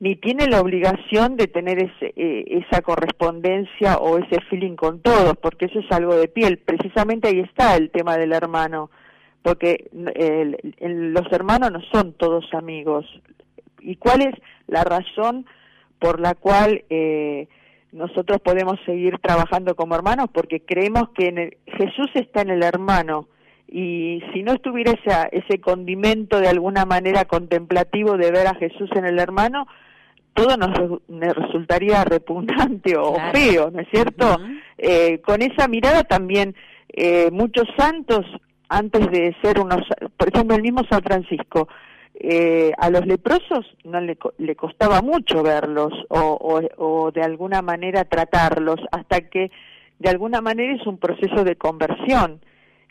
ni 0.00 0.16
tiene 0.16 0.48
la 0.48 0.60
obligación 0.60 1.36
de 1.36 1.46
tener 1.46 1.78
ese, 1.78 2.12
eh, 2.16 2.64
esa 2.66 2.82
correspondencia 2.82 3.98
o 3.98 4.18
ese 4.18 4.40
feeling 4.48 4.74
con 4.74 5.00
todos, 5.00 5.36
porque 5.36 5.66
eso 5.66 5.78
es 5.78 5.92
algo 5.92 6.16
de 6.16 6.26
piel. 6.26 6.58
Precisamente 6.58 7.28
ahí 7.28 7.40
está 7.40 7.76
el 7.76 7.90
tema 7.90 8.16
del 8.16 8.32
hermano, 8.32 8.90
porque 9.42 9.88
los 9.92 11.32
hermanos 11.32 11.70
no 11.70 11.80
son 11.92 12.14
todos 12.14 12.52
amigos. 12.52 13.06
¿Y 13.80 13.96
cuál 13.96 14.22
es 14.22 14.34
la 14.66 14.84
razón 14.84 15.46
por 16.00 16.18
la 16.18 16.34
cual 16.34 16.84
nosotros 17.92 18.40
podemos 18.40 18.80
seguir 18.84 19.18
trabajando 19.18 19.76
como 19.76 19.94
hermanos? 19.94 20.26
Porque 20.32 20.60
creemos 20.60 21.10
que 21.10 21.58
Jesús 21.66 22.10
está 22.14 22.42
en 22.42 22.50
el 22.50 22.62
hermano 22.62 23.28
y 23.70 24.20
si 24.32 24.42
no 24.42 24.52
estuviera 24.52 24.92
ese 25.30 25.60
condimento 25.60 26.40
de 26.40 26.48
alguna 26.48 26.84
manera 26.84 27.24
contemplativo 27.24 28.16
de 28.16 28.32
ver 28.32 28.48
a 28.48 28.54
Jesús 28.56 28.90
en 28.96 29.04
el 29.04 29.20
hermano, 29.20 29.68
todo 30.34 30.56
nos, 30.56 31.00
resultaría 31.08 32.04
repugnante 32.04 32.96
o 32.96 33.14
feo, 33.32 33.70
¿no 33.70 33.80
es 33.80 33.88
cierto? 33.90 34.38
eh, 34.78 35.20
con 35.24 35.42
esa 35.42 35.68
mirada 35.68 36.02
también 36.04 36.54
eh, 36.88 37.30
muchos 37.30 37.68
santos, 37.76 38.26
antes 38.68 39.08
de 39.10 39.36
ser 39.42 39.60
unos, 39.60 39.82
por 40.16 40.28
ejemplo 40.28 40.56
el 40.56 40.62
mismo 40.62 40.82
San 40.90 41.02
Francisco, 41.02 41.68
eh, 42.22 42.72
a 42.76 42.90
los 42.90 43.06
leprosos 43.06 43.66
no 43.84 43.98
le, 44.00 44.18
le 44.38 44.54
costaba 44.54 45.00
mucho 45.00 45.42
verlos 45.42 45.92
o, 46.10 46.60
o, 46.76 47.10
de 47.10 47.22
alguna 47.22 47.62
manera 47.62 48.04
tratarlos, 48.04 48.78
hasta 48.92 49.22
que 49.22 49.50
de 49.98 50.10
alguna 50.10 50.42
manera 50.42 50.74
es 50.74 50.86
un 50.86 50.98
proceso 50.98 51.44
de 51.44 51.56
conversión 51.56 52.40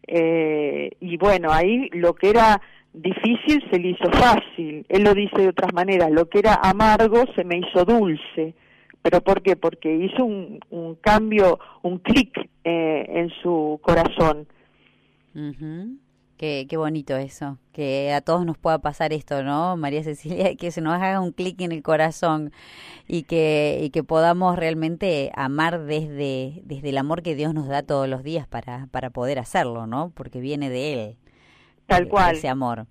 eh, 0.08 0.90
y 1.00 1.18
bueno, 1.18 1.52
ahí 1.52 1.90
lo 1.94 2.16
que 2.16 2.32
era 2.32 2.60
difícil 2.92 3.64
se 3.70 3.78
le 3.78 3.90
hizo 3.90 4.10
fácil. 4.12 4.84
Él 4.90 5.04
lo 5.04 5.14
dice 5.14 5.44
de 5.44 5.50
otras 5.50 5.74
maneras, 5.74 6.10
lo 6.10 6.28
que 6.28 6.40
era 6.40 6.56
amargo 6.56 7.24
se 7.36 7.44
me 7.44 7.60
hizo 7.60 7.86
dulce. 7.86 8.56
¿Pero 9.04 9.22
por 9.22 9.44
qué? 9.44 9.56
Porque 9.56 9.94
hizo 9.96 10.26
un, 10.26 10.60
un 10.72 10.96
cambio, 10.96 11.60
un 11.84 12.00
clic 12.00 12.36
eh, 12.64 13.06
en 13.08 13.30
su 13.42 13.80
corazón. 13.84 14.48
Qué, 16.40 16.68
qué 16.70 16.78
bonito 16.78 17.18
eso, 17.18 17.58
que 17.74 18.14
a 18.14 18.22
todos 18.22 18.46
nos 18.46 18.58
pueda 18.58 18.80
pasar 18.80 19.12
esto, 19.12 19.44
¿no, 19.44 19.76
María 19.76 20.06
Cecilia? 20.06 20.56
Que 20.58 20.72
se 20.72 20.80
nos 20.80 20.94
haga 20.94 21.20
un 21.20 21.34
clic 21.34 21.60
en 21.60 21.74
el 21.74 21.84
corazón 21.84 22.54
y 23.10 23.24
que, 23.24 23.82
y 23.84 23.90
que 23.90 24.06
podamos 24.06 24.56
realmente 24.56 25.34
amar 25.36 25.84
desde, 25.84 26.62
desde 26.64 26.92
el 26.92 26.98
amor 26.98 27.24
que 27.24 27.36
Dios 27.36 27.54
nos 27.54 27.68
da 27.68 27.84
todos 27.84 28.08
los 28.08 28.24
días 28.24 28.48
para, 28.48 28.88
para 28.90 29.10
poder 29.10 29.38
hacerlo, 29.38 29.86
¿no? 29.86 30.14
Porque 30.16 30.40
viene 30.40 30.70
de 30.70 30.94
Él. 30.94 31.18
Tal 31.88 32.04
eh, 32.04 32.08
cual. 32.08 32.38
Ese 32.38 32.48
amor. 32.48 32.88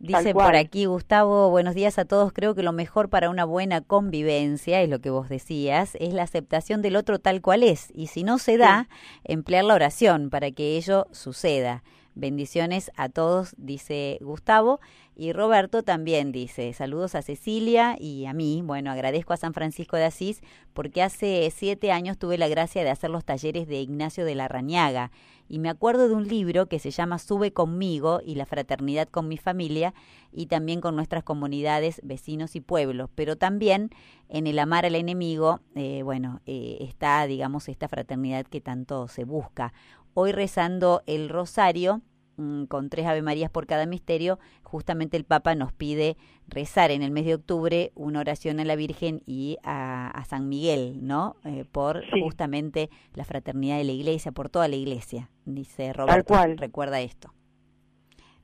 Dice 0.00 0.32
por 0.32 0.56
aquí 0.56 0.86
Gustavo, 0.86 1.48
buenos 1.48 1.76
días 1.76 1.96
a 1.96 2.06
todos. 2.06 2.32
Creo 2.32 2.56
que 2.56 2.64
lo 2.64 2.72
mejor 2.72 3.08
para 3.08 3.30
una 3.30 3.44
buena 3.44 3.82
convivencia, 3.82 4.82
es 4.82 4.88
lo 4.88 4.98
que 4.98 5.10
vos 5.10 5.28
decías, 5.28 5.96
es 6.00 6.12
la 6.12 6.24
aceptación 6.24 6.82
del 6.82 6.96
otro 6.96 7.20
tal 7.20 7.40
cual 7.40 7.62
es. 7.62 7.92
Y 7.94 8.08
si 8.08 8.24
no 8.24 8.38
se 8.38 8.56
da, 8.56 8.88
emplear 9.22 9.62
la 9.62 9.74
oración 9.74 10.28
para 10.28 10.50
que 10.50 10.76
ello 10.76 11.06
suceda. 11.12 11.84
Bendiciones 12.14 12.90
a 12.96 13.08
todos, 13.08 13.54
dice 13.56 14.18
Gustavo. 14.20 14.80
Y 15.14 15.32
Roberto 15.32 15.82
también 15.82 16.32
dice, 16.32 16.72
saludos 16.72 17.14
a 17.14 17.22
Cecilia 17.22 17.96
y 17.98 18.26
a 18.26 18.32
mí. 18.32 18.62
Bueno, 18.64 18.90
agradezco 18.90 19.32
a 19.32 19.36
San 19.36 19.54
Francisco 19.54 19.96
de 19.96 20.06
Asís 20.06 20.40
porque 20.72 21.02
hace 21.02 21.50
siete 21.54 21.92
años 21.92 22.18
tuve 22.18 22.38
la 22.38 22.48
gracia 22.48 22.82
de 22.84 22.90
hacer 22.90 23.10
los 23.10 23.24
talleres 23.24 23.68
de 23.68 23.80
Ignacio 23.80 24.24
de 24.24 24.34
la 24.34 24.48
Rañaga. 24.48 25.10
Y 25.46 25.58
me 25.58 25.68
acuerdo 25.68 26.08
de 26.08 26.14
un 26.14 26.28
libro 26.28 26.66
que 26.66 26.78
se 26.78 26.92
llama 26.92 27.18
Sube 27.18 27.52
conmigo 27.52 28.20
y 28.24 28.36
la 28.36 28.46
fraternidad 28.46 29.08
con 29.08 29.26
mi 29.26 29.36
familia 29.36 29.94
y 30.32 30.46
también 30.46 30.80
con 30.80 30.94
nuestras 30.94 31.24
comunidades, 31.24 32.00
vecinos 32.04 32.54
y 32.54 32.60
pueblos. 32.60 33.10
Pero 33.16 33.34
también 33.36 33.90
en 34.28 34.46
el 34.46 34.60
amar 34.60 34.86
al 34.86 34.94
enemigo, 34.94 35.60
eh, 35.74 36.02
bueno, 36.04 36.40
eh, 36.46 36.78
está, 36.82 37.26
digamos, 37.26 37.68
esta 37.68 37.88
fraternidad 37.88 38.46
que 38.46 38.60
tanto 38.60 39.08
se 39.08 39.24
busca. 39.24 39.72
Hoy 40.14 40.32
rezando 40.32 41.02
el 41.06 41.28
rosario, 41.28 42.02
mm, 42.36 42.64
con 42.64 42.90
tres 42.90 43.06
Ave 43.06 43.22
Marías 43.22 43.50
por 43.50 43.66
cada 43.66 43.86
misterio, 43.86 44.38
justamente 44.62 45.16
el 45.16 45.24
Papa 45.24 45.54
nos 45.54 45.72
pide 45.72 46.16
rezar 46.48 46.90
en 46.90 47.02
el 47.02 47.10
mes 47.10 47.26
de 47.26 47.34
octubre 47.34 47.92
una 47.94 48.20
oración 48.20 48.60
a 48.60 48.64
la 48.64 48.76
Virgen 48.76 49.22
y 49.26 49.58
a, 49.62 50.24
San 50.28 50.48
Miguel, 50.48 51.06
¿no? 51.06 51.36
Eh, 51.44 51.64
por 51.70 52.02
justamente 52.22 52.90
la 53.14 53.24
fraternidad 53.24 53.78
de 53.78 53.84
la 53.84 53.92
Iglesia, 53.92 54.32
por 54.32 54.48
toda 54.48 54.68
la 54.68 54.76
Iglesia, 54.76 55.30
dice 55.44 55.92
Roberto. 55.92 56.34
Recuerda 56.56 57.00
esto 57.00 57.32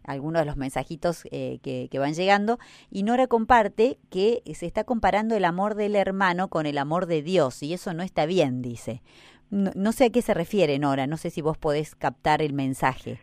algunos 0.07 0.41
de 0.41 0.47
los 0.47 0.57
mensajitos 0.57 1.25
eh, 1.31 1.59
que, 1.63 1.89
que, 1.91 1.99
van 1.99 2.15
llegando. 2.15 2.59
Y 2.91 3.03
Nora 3.03 3.27
comparte 3.27 3.99
que 4.09 4.43
se 4.55 4.67
está 4.67 4.85
comparando 4.85 5.35
el 5.35 5.45
amor 5.45 5.75
del 5.75 5.97
hermano 5.97 6.49
con 6.49 6.67
el 6.67 6.79
amor 6.79 7.07
de 7.07 7.23
Dios, 7.23 7.63
y 7.63 7.75
eso 7.75 7.93
no 7.93 8.03
está 8.03 8.25
bien, 8.25 8.63
dice. 8.63 9.03
No, 9.51 9.93
sé 9.93 10.07
a 10.07 10.11
qué 10.11 10.23
se 10.23 10.35
refiere, 10.35 10.79
Nora, 10.79 11.07
no 11.07 11.17
sé 11.17 11.31
si 11.31 11.41
vos 11.41 11.57
podés 11.57 11.95
captar 11.95 12.43
el 12.43 12.53
mensaje. 12.53 13.19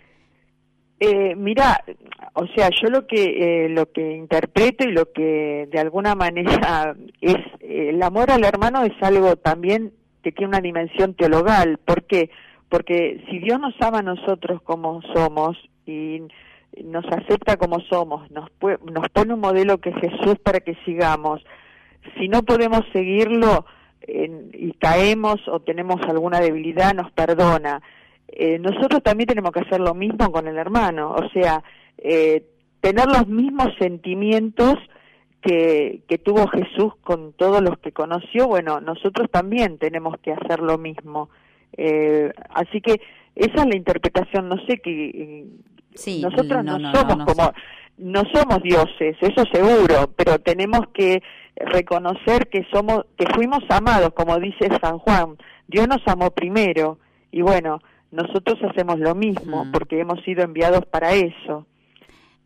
Eh, 1.00 1.36
mira, 1.36 1.84
o 2.34 2.48
sea, 2.56 2.70
yo 2.82 2.90
lo 2.90 3.06
que 3.08 3.66
eh, 3.66 3.70
lo 3.70 3.92
que 3.92 4.16
interpreto 4.16 4.88
y 4.88 4.94
lo 4.94 5.12
que 5.12 5.68
de 5.70 5.80
alguna 5.80 6.16
manera 6.16 6.96
es 7.22 7.36
eh, 7.60 7.90
el 7.90 8.02
amor 8.02 8.32
al 8.32 8.46
hermano 8.46 8.84
es 8.84 8.94
algo 9.02 9.36
también 9.36 9.92
que 10.22 10.32
tiene 10.32 10.50
una 10.50 10.62
dimensión 10.62 11.14
teologal. 11.14 11.78
¿Por 11.80 12.04
qué? 12.04 12.30
Porque 12.70 13.24
si 13.30 13.40
Dios 13.40 13.60
nos 13.60 13.76
ama 13.82 14.00
a 14.00 14.04
nosotros 14.04 14.62
como 14.62 15.02
somos 15.14 15.58
y 15.86 16.22
nos 16.82 17.06
acepta 17.06 17.58
como 17.58 17.82
somos, 17.82 18.32
nos, 18.32 18.50
nos 18.62 19.10
pone 19.10 19.34
un 19.34 19.42
modelo 19.42 19.80
que 19.80 19.90
es 19.90 19.96
Jesús 19.98 20.40
para 20.42 20.62
que 20.62 20.76
sigamos, 20.86 21.44
si 22.18 22.30
no 22.30 22.44
podemos 22.44 22.82
seguirlo 22.94 23.66
y 24.08 24.74
caemos 24.74 25.40
o 25.48 25.60
tenemos 25.62 26.02
alguna 26.02 26.40
debilidad, 26.40 26.94
nos 26.94 27.12
perdona. 27.12 27.82
Eh, 28.28 28.60
nosotros 28.60 29.04
también 29.04 29.28
tenemos 29.28 29.52
que 29.52 29.62
hacer 29.62 29.80
lo 29.80 29.94
mismo 29.94 30.32
con 30.32 30.48
el 30.48 30.58
hermano, 30.58 31.12
o 31.12 31.30
sea, 31.30 31.64
eh, 31.98 32.44
tener 32.82 33.06
los 33.08 33.28
mismos 33.28 33.70
sentimientos 33.80 34.76
que, 35.42 36.02
que 36.08 36.18
tuvo 36.18 36.48
Jesús 36.48 36.94
con 37.04 37.34
todos 37.34 37.62
los 37.62 37.78
que 37.80 37.92
conoció, 37.92 38.48
bueno, 38.48 38.82
nosotros 38.82 39.30
también 39.30 39.78
tenemos 39.78 40.18
que 40.20 40.32
hacer 40.32 40.60
lo 40.60 40.78
mismo. 40.78 41.30
Eh, 41.78 42.32
así 42.50 42.82
que 42.82 43.02
esa 43.36 43.62
es 43.62 43.66
la 43.68 43.76
interpretación, 43.76 44.50
no 44.50 44.58
sé 44.66 44.78
que 44.78 45.46
sí, 45.96 46.22
nosotros 46.22 46.64
no, 46.64 46.80
somos 46.92 47.26
como 47.26 47.54
no 47.98 48.24
somos 48.34 48.64
dioses, 48.64 49.16
eso 49.22 49.44
seguro, 49.52 50.12
pero 50.16 50.40
tenemos 50.40 50.82
que 50.94 51.22
reconocer 51.56 52.50
que 52.50 52.66
somos 52.72 53.06
que 53.18 53.26
fuimos 53.34 53.64
amados, 53.70 54.14
como 54.14 54.40
dice 54.40 54.70
San 54.82 55.00
Juan. 55.00 55.38
Dios 55.68 55.88
nos 55.88 56.02
amó 56.08 56.32
primero 56.32 57.00
y 57.32 57.42
bueno, 57.42 57.80
nosotros 58.12 58.60
hacemos 58.70 59.00
lo 59.00 59.16
mismo 59.16 59.66
porque 59.72 60.00
hemos 60.00 60.22
sido 60.24 60.44
enviados 60.44 60.86
para 60.86 61.14
eso. 61.14 61.66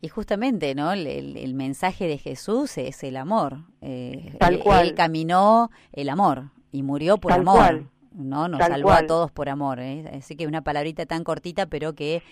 Y 0.00 0.08
justamente, 0.08 0.74
¿no? 0.74 0.92
El, 0.92 1.54
mensaje 1.54 2.06
de 2.06 2.18
Jesús 2.18 2.78
es 2.78 3.02
el 3.02 3.16
amor. 3.16 3.58
Eh, 3.80 4.36
Tal 4.38 4.60
cual. 4.60 4.88
Él 4.88 4.94
caminó 4.94 5.70
el 5.92 6.08
amor 6.08 6.50
y 6.70 6.82
murió 6.82 7.18
por 7.18 7.32
amor. 7.32 7.84
¿No? 8.18 8.48
Nos 8.48 8.60
salvó 8.60 8.90
a 8.90 9.06
todos 9.06 9.30
por 9.30 9.48
amor. 9.48 9.80
¿eh? 9.80 10.10
Así 10.18 10.36
que 10.36 10.46
una 10.46 10.62
palabrita 10.62 11.06
tan 11.06 11.24
cortita, 11.24 11.66
pero 11.66 11.94
que 11.94 12.22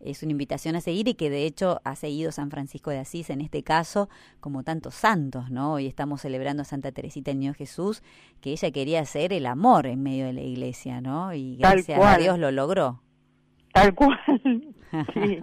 es 0.00 0.22
una 0.22 0.32
invitación 0.32 0.76
a 0.76 0.80
seguir 0.80 1.08
y 1.08 1.14
que 1.14 1.30
de 1.30 1.46
hecho 1.46 1.80
ha 1.84 1.96
seguido 1.96 2.32
San 2.32 2.50
Francisco 2.50 2.90
de 2.90 2.98
Asís 2.98 3.30
en 3.30 3.40
este 3.40 3.62
caso, 3.62 4.08
como 4.40 4.62
tantos 4.62 4.94
santos, 4.94 5.50
¿no? 5.50 5.74
Hoy 5.74 5.86
estamos 5.86 6.20
celebrando 6.20 6.62
a 6.62 6.64
Santa 6.64 6.92
Teresita 6.92 7.30
el 7.30 7.38
Niño 7.38 7.54
Jesús, 7.54 8.02
que 8.40 8.52
ella 8.52 8.70
quería 8.70 9.00
hacer 9.00 9.32
el 9.32 9.46
amor 9.46 9.86
en 9.86 10.02
medio 10.02 10.26
de 10.26 10.34
la 10.34 10.42
iglesia, 10.42 11.00
¿no? 11.00 11.32
Y 11.32 11.56
gracias 11.56 12.00
a 12.02 12.18
Dios 12.18 12.38
lo 12.38 12.50
logró. 12.50 13.00
Tal 13.72 13.94
cual. 13.94 14.18
sí. 15.14 15.38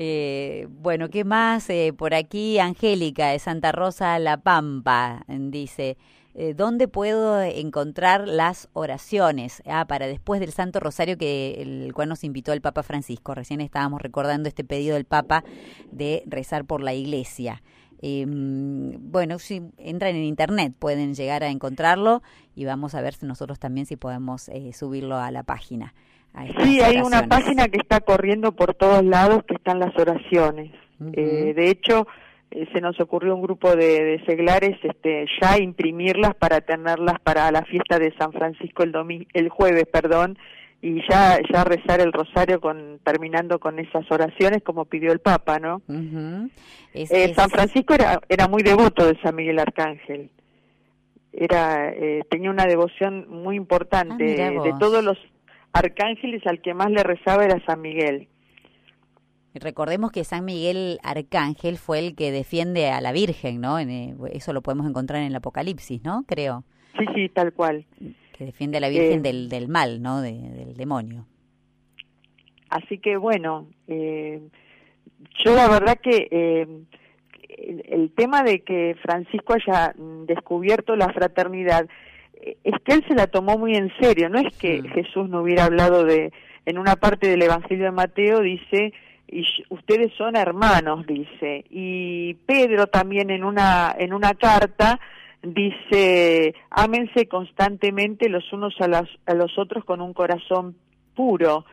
Eh, 0.00 0.68
bueno, 0.70 1.10
¿qué 1.10 1.24
más? 1.24 1.68
Eh, 1.70 1.92
por 1.92 2.14
aquí, 2.14 2.60
Angélica 2.60 3.30
de 3.30 3.40
Santa 3.40 3.72
Rosa 3.72 4.16
La 4.20 4.36
Pampa 4.36 5.24
dice, 5.26 5.96
eh, 6.40 6.54
¿dónde 6.54 6.86
puedo 6.86 7.42
encontrar 7.42 8.28
las 8.28 8.68
oraciones? 8.72 9.60
Ah, 9.66 9.86
para 9.88 10.06
después 10.06 10.38
del 10.38 10.52
Santo 10.52 10.78
Rosario 10.78 11.18
que 11.18 11.60
el 11.60 11.92
cual 11.92 12.08
nos 12.08 12.22
invitó 12.22 12.52
el 12.52 12.60
Papa 12.60 12.84
Francisco. 12.84 13.34
Recién 13.34 13.60
estábamos 13.60 14.00
recordando 14.00 14.48
este 14.48 14.62
pedido 14.62 14.94
del 14.94 15.04
Papa 15.04 15.42
de 15.90 16.22
rezar 16.26 16.64
por 16.64 16.80
la 16.80 16.94
Iglesia. 16.94 17.60
Em, 18.02 18.92
bueno, 19.10 19.40
si 19.40 19.62
entran 19.78 20.14
en 20.14 20.22
internet 20.22 20.74
pueden 20.78 21.14
llegar 21.14 21.42
a 21.42 21.48
encontrarlo 21.48 22.22
y 22.54 22.66
vamos 22.66 22.94
a 22.94 23.00
ver 23.00 23.14
si 23.14 23.26
nosotros 23.26 23.58
también 23.58 23.86
si 23.86 23.96
podemos 23.96 24.48
eh, 24.48 24.72
subirlo 24.72 25.16
a 25.16 25.32
la 25.32 25.42
página. 25.42 25.92
sí, 26.62 26.80
hay 26.80 26.98
una 27.00 27.26
página 27.26 27.66
que 27.66 27.78
está 27.78 28.00
corriendo 28.00 28.52
por 28.52 28.74
todos 28.74 29.04
lados 29.04 29.42
que 29.42 29.56
están 29.56 29.80
las 29.80 29.92
oraciones. 29.96 30.70
Eh, 31.14 31.52
de 31.56 31.68
hecho, 31.68 32.06
eh, 32.50 32.66
se 32.72 32.80
nos 32.80 32.98
ocurrió 33.00 33.34
un 33.34 33.42
grupo 33.42 33.76
de, 33.76 34.22
seglares 34.26 34.78
este, 34.82 35.26
ya 35.40 35.58
imprimirlas 35.58 36.34
para 36.34 36.60
tenerlas 36.60 37.20
para 37.20 37.50
la 37.50 37.62
fiesta 37.62 37.98
de 37.98 38.14
San 38.16 38.32
Francisco 38.32 38.82
el, 38.82 38.94
el 39.34 39.48
jueves, 39.48 39.84
perdón, 39.92 40.38
y 40.80 41.02
ya 41.08 41.38
ya 41.52 41.64
rezar 41.64 42.00
el 42.00 42.12
rosario 42.12 42.60
con 42.60 43.00
terminando 43.02 43.58
con 43.58 43.78
esas 43.78 44.10
oraciones 44.10 44.62
como 44.62 44.84
pidió 44.84 45.12
el 45.12 45.18
Papa, 45.18 45.58
¿no? 45.58 45.82
Eh, 46.94 47.34
San 47.34 47.50
Francisco 47.50 47.94
era 47.94 48.20
era 48.28 48.46
muy 48.46 48.62
devoto 48.62 49.06
de 49.06 49.20
San 49.20 49.34
Miguel 49.34 49.58
Arcángel. 49.58 50.30
Era 51.32 51.90
eh, 51.90 52.22
tenía 52.30 52.50
una 52.50 52.66
devoción 52.66 53.26
muy 53.28 53.56
importante 53.56 54.42
ah, 54.42 54.62
de 54.62 54.72
todos 54.78 55.02
los 55.02 55.18
arcángeles 55.72 56.46
al 56.46 56.62
que 56.62 56.74
más 56.74 56.90
le 56.90 57.02
rezaba 57.02 57.44
era 57.44 57.62
San 57.66 57.80
Miguel. 57.80 58.28
Recordemos 59.54 60.12
que 60.12 60.24
San 60.24 60.44
Miguel 60.44 60.98
Arcángel 61.02 61.78
fue 61.78 61.98
el 62.00 62.14
que 62.14 62.30
defiende 62.30 62.90
a 62.90 63.00
la 63.00 63.12
Virgen, 63.12 63.60
¿no? 63.60 63.78
Eh, 63.78 64.14
eso 64.32 64.52
lo 64.52 64.62
podemos 64.62 64.86
encontrar 64.86 65.20
en 65.20 65.28
el 65.28 65.36
Apocalipsis, 65.36 66.02
¿no? 66.04 66.24
Creo. 66.26 66.64
Sí, 66.98 67.06
sí, 67.14 67.28
tal 67.28 67.52
cual. 67.52 67.86
Que 68.36 68.44
defiende 68.44 68.78
a 68.78 68.80
la 68.80 68.88
Virgen 68.88 69.20
eh, 69.20 69.22
del, 69.22 69.48
del 69.48 69.68
mal, 69.68 70.02
¿no? 70.02 70.20
del 70.20 70.74
demonio. 70.74 71.26
Así 72.68 72.98
que 72.98 73.16
bueno, 73.16 73.66
eh, 73.86 74.40
yo 75.44 75.54
la 75.54 75.68
verdad 75.68 75.98
que 75.98 76.68
el, 77.48 78.12
tema 78.14 78.42
de 78.42 78.60
que 78.60 78.94
Francisco 79.02 79.54
haya 79.54 79.94
descubierto 80.26 80.94
la 80.94 81.08
fraternidad, 81.12 81.88
es 82.42 82.74
que 82.84 82.92
él 82.92 83.04
se 83.08 83.14
la 83.14 83.26
tomó 83.26 83.58
muy 83.58 83.74
en 83.74 83.90
serio, 83.98 84.28
no 84.28 84.38
es 84.38 84.56
que 84.58 84.82
Jesús 84.94 85.28
no 85.28 85.40
hubiera 85.40 85.64
hablado 85.64 86.04
de, 86.04 86.32
en 86.66 86.78
una 86.78 86.96
parte 86.96 87.28
del 87.28 87.42
Evangelio 87.42 87.86
de 87.86 87.90
Mateo 87.92 88.40
dice, 88.40 88.92
y 89.28 89.44
ustedes 89.68 90.12
son 90.16 90.36
hermanos, 90.36 91.06
dice. 91.06 91.64
Y 91.70 92.34
Pedro 92.46 92.86
también 92.86 93.30
en 93.30 93.44
una, 93.44 93.94
en 93.98 94.12
una 94.12 94.34
carta 94.34 94.98
dice, 95.42 96.54
ámense 96.70 97.28
constantemente 97.28 98.28
los 98.28 98.52
unos 98.52 98.74
a, 98.80 99.04
a 99.26 99.34
los 99.34 99.58
otros 99.58 99.84
con 99.84 100.00
un 100.00 100.12
corazón 100.12 100.76
puro, 101.14 101.64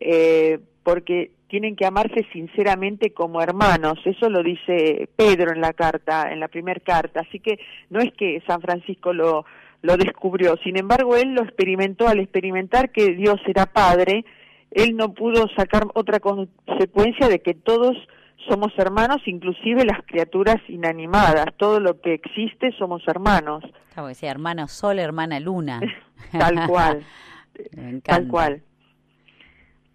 eh, 0.00 0.60
porque 0.82 1.32
tienen 1.48 1.74
que 1.74 1.84
amarse 1.84 2.26
sinceramente 2.32 3.12
como 3.12 3.42
hermanos. 3.42 3.98
Eso 4.04 4.30
lo 4.30 4.42
dice 4.42 5.08
Pedro 5.16 5.52
en 5.52 5.60
la 5.60 5.72
carta, 5.72 6.32
en 6.32 6.40
la 6.40 6.48
primera 6.48 6.80
carta. 6.80 7.20
Así 7.20 7.40
que 7.40 7.58
no 7.90 8.00
es 8.00 8.12
que 8.12 8.40
San 8.46 8.60
Francisco 8.60 9.12
lo, 9.12 9.44
lo 9.82 9.96
descubrió. 9.96 10.56
Sin 10.62 10.78
embargo, 10.78 11.16
él 11.16 11.34
lo 11.34 11.42
experimentó 11.42 12.06
al 12.06 12.20
experimentar 12.20 12.90
que 12.90 13.14
Dios 13.14 13.40
era 13.46 13.66
Padre 13.66 14.24
él 14.70 14.96
no 14.96 15.14
pudo 15.14 15.48
sacar 15.56 15.86
otra 15.94 16.20
consecuencia 16.20 17.28
de 17.28 17.40
que 17.40 17.54
todos 17.54 17.96
somos 18.48 18.72
hermanos, 18.78 19.18
inclusive 19.26 19.84
las 19.84 20.02
criaturas 20.06 20.56
inanimadas, 20.68 21.46
todo 21.56 21.80
lo 21.80 22.00
que 22.00 22.14
existe 22.14 22.72
somos 22.78 23.02
hermanos. 23.06 23.62
Como 23.94 24.08
decía, 24.08 24.30
hermano 24.30 24.68
sol, 24.68 24.98
hermana 24.98 25.40
luna. 25.40 25.80
Tal 26.32 26.66
cual. 26.66 27.04
Tal 28.02 28.28
cual. 28.28 28.62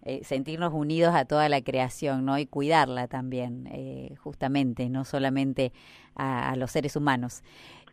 Eh, 0.08 0.22
sentirnos 0.22 0.72
unidos 0.72 1.16
a 1.16 1.24
toda 1.24 1.48
la 1.48 1.62
creación, 1.62 2.24
¿no? 2.24 2.38
Y 2.38 2.46
cuidarla 2.46 3.08
también, 3.08 3.68
eh, 3.72 4.14
justamente, 4.22 4.88
no 4.88 5.04
solamente 5.04 5.72
a, 6.14 6.54
los 6.54 6.70
seres 6.70 6.94
humanos. 6.94 7.42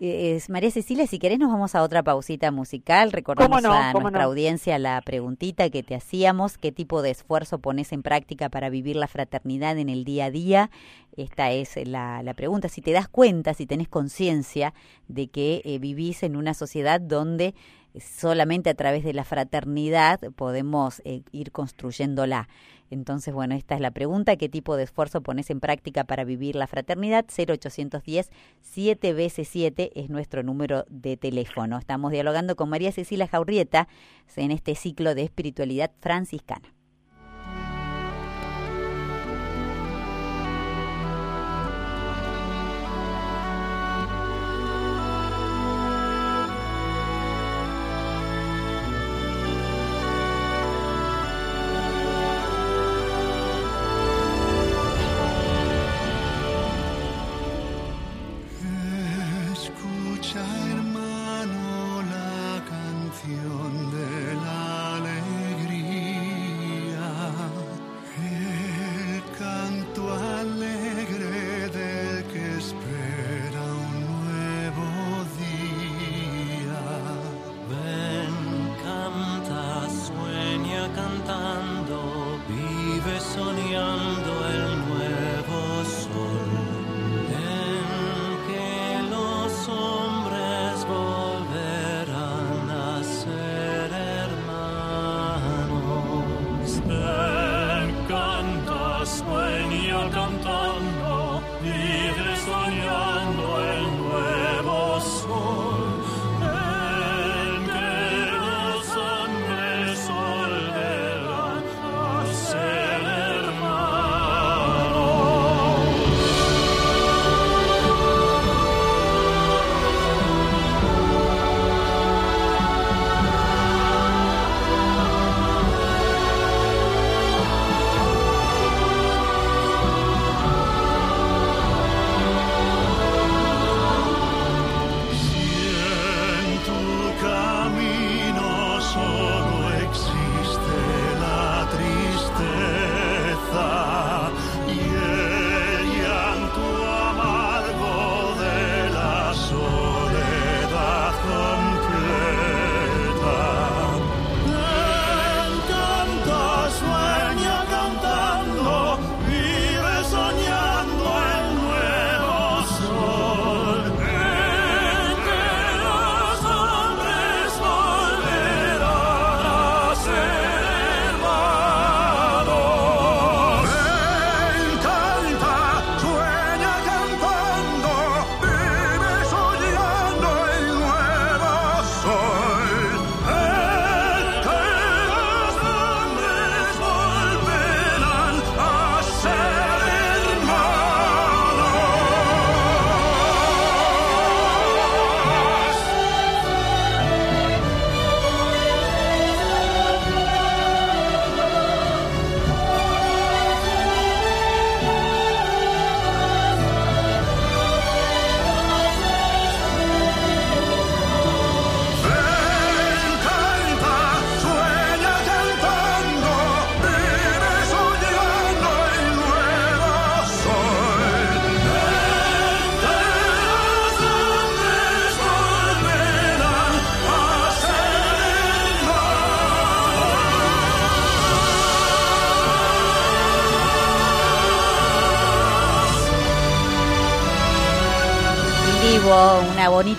Eh, 0.06 0.38
María 0.50 0.70
Cecilia, 0.70 1.08
si 1.08 1.18
querés 1.18 1.40
nos 1.40 1.50
vamos 1.50 1.76
a 1.76 1.82
otra 1.82 2.04
pausita 2.04 2.52
musical. 2.52 3.14
Recordamos 3.14 3.64
a 3.64 3.94
nuestra 3.94 4.26
audiencia 4.26 4.78
la 4.78 5.00
preguntita 5.00 5.70
que 5.70 5.82
te 5.82 5.96
hacíamos, 5.96 6.58
qué 6.58 6.74
tipo 6.74 7.02
de 7.02 7.12
esfuerzo 7.12 7.60
pones 7.60 7.94
en 7.94 8.04
práctica 8.04 8.50
para 8.50 8.70
vivir 8.70 8.98
la 8.98 9.08
fraternidad 9.08 9.78
en 9.78 9.88
el 9.88 10.04
día 10.04 10.26
a 10.26 10.30
día. 10.30 10.72
Esta 11.16 11.52
es 11.52 11.78
la, 11.88 12.22
la 12.22 12.34
pregunta, 12.34 12.68
si 12.68 12.82
te 12.82 12.92
das 12.92 13.08
cuenta, 13.08 13.54
si 13.54 13.66
tenés 13.66 13.88
conciencia 13.88 14.74
de 15.08 15.28
que 15.28 15.78
vivís 15.80 16.24
en 16.24 16.36
una 16.36 16.54
sociedad 16.54 17.00
donde 17.00 17.56
solamente 18.00 18.70
a 18.70 18.74
través 18.74 19.04
de 19.04 19.14
la 19.14 19.24
fraternidad 19.24 20.20
podemos 20.36 21.02
eh, 21.06 21.22
ir 21.32 21.52
construyéndola. 21.52 22.48
Entonces, 22.90 23.34
bueno, 23.34 23.56
esta 23.56 23.76
es 23.76 23.82
la 23.82 23.92
pregunta, 23.92 24.36
¿qué 24.36 24.50
tipo 24.50 24.76
de 24.76 24.84
esfuerzo 24.84 25.22
pones 25.22 25.50
en 25.50 25.60
práctica 25.60 26.04
para 26.04 26.24
vivir 26.24 26.56
la 26.56 26.68
fraternidad? 26.68 27.26
0810 27.26 28.30
7 28.62 29.14
veces 29.14 29.48
7 29.48 29.92
es 29.96 30.10
nuestro 30.10 30.44
número 30.44 30.86
de 30.90 31.18
teléfono. 31.18 31.80
Estamos 31.80 32.12
dialogando 32.12 32.56
con 32.56 32.70
María 32.70 32.92
Cecilia 32.92 33.28
Jaurrieta 33.28 33.88
en 34.36 34.52
este 34.52 34.76
ciclo 34.76 35.16
de 35.16 35.24
espiritualidad 35.24 35.92
franciscana. 36.00 36.74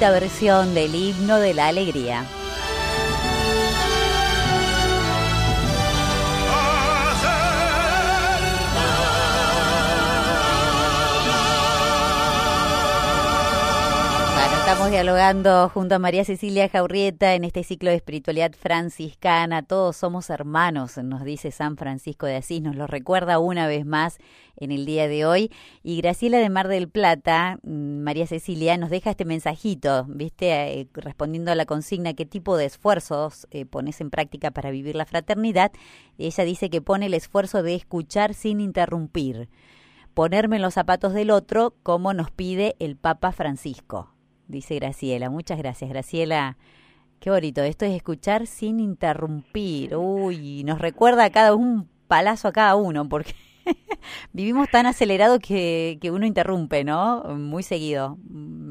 Versión 0.00 0.74
del 0.74 0.94
himno 0.94 1.38
de 1.38 1.54
la 1.54 1.68
alegría. 1.68 2.26
Estamos 14.64 14.90
dialogando 14.90 15.68
junto 15.68 15.94
a 15.94 15.98
María 15.98 16.24
Cecilia 16.24 16.70
Jaurrieta 16.70 17.34
en 17.34 17.44
este 17.44 17.64
ciclo 17.64 17.90
de 17.90 17.96
espiritualidad 17.96 18.52
franciscana. 18.58 19.62
Todos 19.62 19.94
somos 19.94 20.30
hermanos, 20.30 20.96
nos 20.96 21.22
dice 21.22 21.50
San 21.50 21.76
Francisco 21.76 22.24
de 22.24 22.36
Asís, 22.36 22.62
nos 22.62 22.74
lo 22.74 22.86
recuerda 22.86 23.38
una 23.38 23.66
vez 23.66 23.84
más 23.84 24.16
en 24.56 24.72
el 24.72 24.86
día 24.86 25.06
de 25.06 25.26
hoy. 25.26 25.52
Y 25.82 25.98
Graciela 26.00 26.38
de 26.38 26.48
Mar 26.48 26.68
del 26.68 26.88
Plata, 26.88 27.58
mm, 27.62 27.98
María 27.98 28.26
Cecilia, 28.26 28.78
nos 28.78 28.88
deja 28.88 29.10
este 29.10 29.26
mensajito, 29.26 30.06
¿viste? 30.08 30.80
Eh, 30.80 30.88
respondiendo 30.94 31.52
a 31.52 31.56
la 31.56 31.66
consigna, 31.66 32.14
¿qué 32.14 32.24
tipo 32.24 32.56
de 32.56 32.64
esfuerzos 32.64 33.46
eh, 33.50 33.66
pones 33.66 34.00
en 34.00 34.08
práctica 34.08 34.50
para 34.50 34.70
vivir 34.70 34.96
la 34.96 35.04
fraternidad? 35.04 35.72
Ella 36.16 36.44
dice 36.44 36.70
que 36.70 36.80
pone 36.80 37.06
el 37.06 37.14
esfuerzo 37.14 37.62
de 37.62 37.74
escuchar 37.74 38.32
sin 38.32 38.60
interrumpir, 38.60 39.50
ponerme 40.14 40.56
en 40.56 40.62
los 40.62 40.72
zapatos 40.72 41.12
del 41.12 41.30
otro, 41.30 41.74
como 41.82 42.14
nos 42.14 42.30
pide 42.30 42.76
el 42.78 42.96
Papa 42.96 43.30
Francisco 43.30 44.13
dice 44.48 44.76
Graciela. 44.76 45.30
Muchas 45.30 45.58
gracias, 45.58 45.90
Graciela. 45.90 46.56
Qué 47.20 47.30
bonito, 47.30 47.62
esto 47.62 47.84
es 47.84 47.92
escuchar 47.92 48.46
sin 48.46 48.80
interrumpir. 48.80 49.96
Uy, 49.96 50.62
nos 50.64 50.78
recuerda 50.80 51.24
a 51.24 51.30
cada 51.30 51.54
un 51.54 51.88
palazo 52.06 52.48
a 52.48 52.52
cada 52.52 52.76
uno, 52.76 53.08
porque 53.08 53.32
vivimos 54.32 54.68
tan 54.68 54.86
acelerado 54.86 55.38
que, 55.38 55.98
que 56.00 56.10
uno 56.10 56.26
interrumpe, 56.26 56.84
¿no? 56.84 57.22
Muy 57.36 57.62
seguido. 57.62 58.18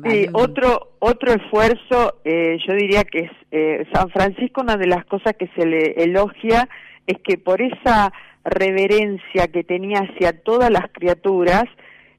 Sí, 0.05 0.27
otro, 0.33 0.95
otro 0.99 1.33
esfuerzo, 1.33 2.19
eh, 2.25 2.57
yo 2.67 2.73
diría 2.75 3.03
que 3.03 3.19
es 3.19 3.31
eh, 3.51 3.87
San 3.93 4.09
Francisco, 4.09 4.61
una 4.61 4.77
de 4.77 4.87
las 4.87 5.05
cosas 5.05 5.33
que 5.37 5.47
se 5.55 5.65
le 5.65 6.03
elogia 6.03 6.69
es 7.07 7.17
que 7.23 7.37
por 7.37 7.61
esa 7.61 8.13
reverencia 8.43 9.47
que 9.47 9.63
tenía 9.63 9.99
hacia 9.99 10.43
todas 10.43 10.69
las 10.69 10.91
criaturas, 10.91 11.65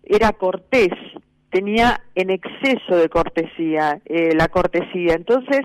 era 0.02 0.32
cortés, 0.32 0.92
tenía 1.54 2.00
en 2.16 2.30
exceso 2.30 2.96
de 2.96 3.08
cortesía, 3.08 4.00
eh, 4.06 4.34
la 4.34 4.48
cortesía. 4.48 5.14
Entonces, 5.14 5.60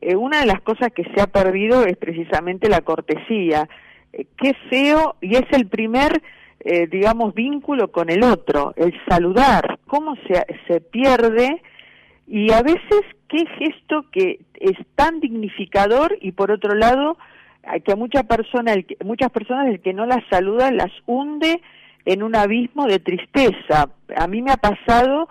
eh, 0.00 0.16
una 0.16 0.40
de 0.40 0.46
las 0.46 0.60
cosas 0.62 0.90
que 0.92 1.04
se 1.04 1.20
ha 1.20 1.28
perdido 1.28 1.84
es 1.86 1.96
precisamente 1.96 2.68
la 2.68 2.80
cortesía. 2.80 3.68
Eh, 4.12 4.26
qué 4.36 4.54
feo, 4.68 5.14
y 5.20 5.36
es 5.36 5.46
el 5.52 5.68
primer, 5.68 6.20
digamos, 6.90 7.32
vínculo 7.32 7.90
con 7.90 8.10
el 8.10 8.22
otro, 8.22 8.74
el 8.76 8.92
saludar, 9.08 9.78
cómo 9.86 10.14
se, 10.26 10.44
se 10.68 10.82
pierde 10.82 11.62
y 12.26 12.52
a 12.52 12.60
veces 12.60 13.00
qué 13.28 13.46
gesto 13.58 14.04
que 14.12 14.40
es 14.56 14.76
tan 14.94 15.20
dignificador 15.20 16.18
y 16.20 16.32
por 16.32 16.50
otro 16.50 16.74
lado, 16.74 17.16
que 17.82 17.92
a 17.92 17.96
mucha 17.96 18.24
persona, 18.24 18.74
muchas 19.02 19.30
personas 19.30 19.68
el 19.68 19.80
que 19.80 19.94
no 19.94 20.04
las 20.04 20.22
saluda 20.28 20.70
las 20.70 20.92
hunde 21.06 21.62
en 22.04 22.22
un 22.22 22.36
abismo 22.36 22.86
de 22.86 22.98
tristeza. 22.98 23.90
A 24.16 24.26
mí 24.26 24.42
me 24.42 24.52
ha 24.52 24.56
pasado 24.56 25.28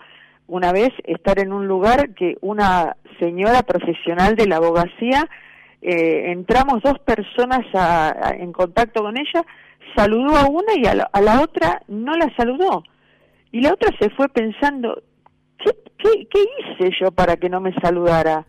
una 0.50 0.72
vez 0.72 0.90
estar 1.04 1.40
en 1.40 1.54
un 1.54 1.68
lugar 1.68 2.14
que 2.16 2.38
una 2.42 2.98
señora 3.20 3.62
profesional 3.64 4.36
de 4.36 4.48
la 4.48 4.58
abogacía, 4.58 5.30
eh, 5.82 6.32
entramos 6.32 6.82
dos 6.82 7.00
personas 7.00 7.60
en 8.38 8.52
contacto 8.52 9.04
con 9.04 9.18
ella, 9.18 9.46
saludó 9.96 10.36
a 10.36 10.48
una 10.48 10.74
y 10.76 10.86
a 10.86 10.96
la, 10.96 11.42
otra 11.42 11.82
no 11.88 12.14
la 12.16 12.34
saludó. 12.36 12.84
Y 13.52 13.62
la 13.62 13.74
otra 13.74 13.96
se 14.00 14.10
fue 14.12 14.28
pensando, 14.30 15.02
¿qué, 15.58 15.72
qué, 15.98 16.40
hice 16.60 16.92
yo 17.00 17.12
para 17.12 17.38
que 17.38 17.50
no 17.50 17.62
me 17.62 17.74
saludara? 17.82 18.46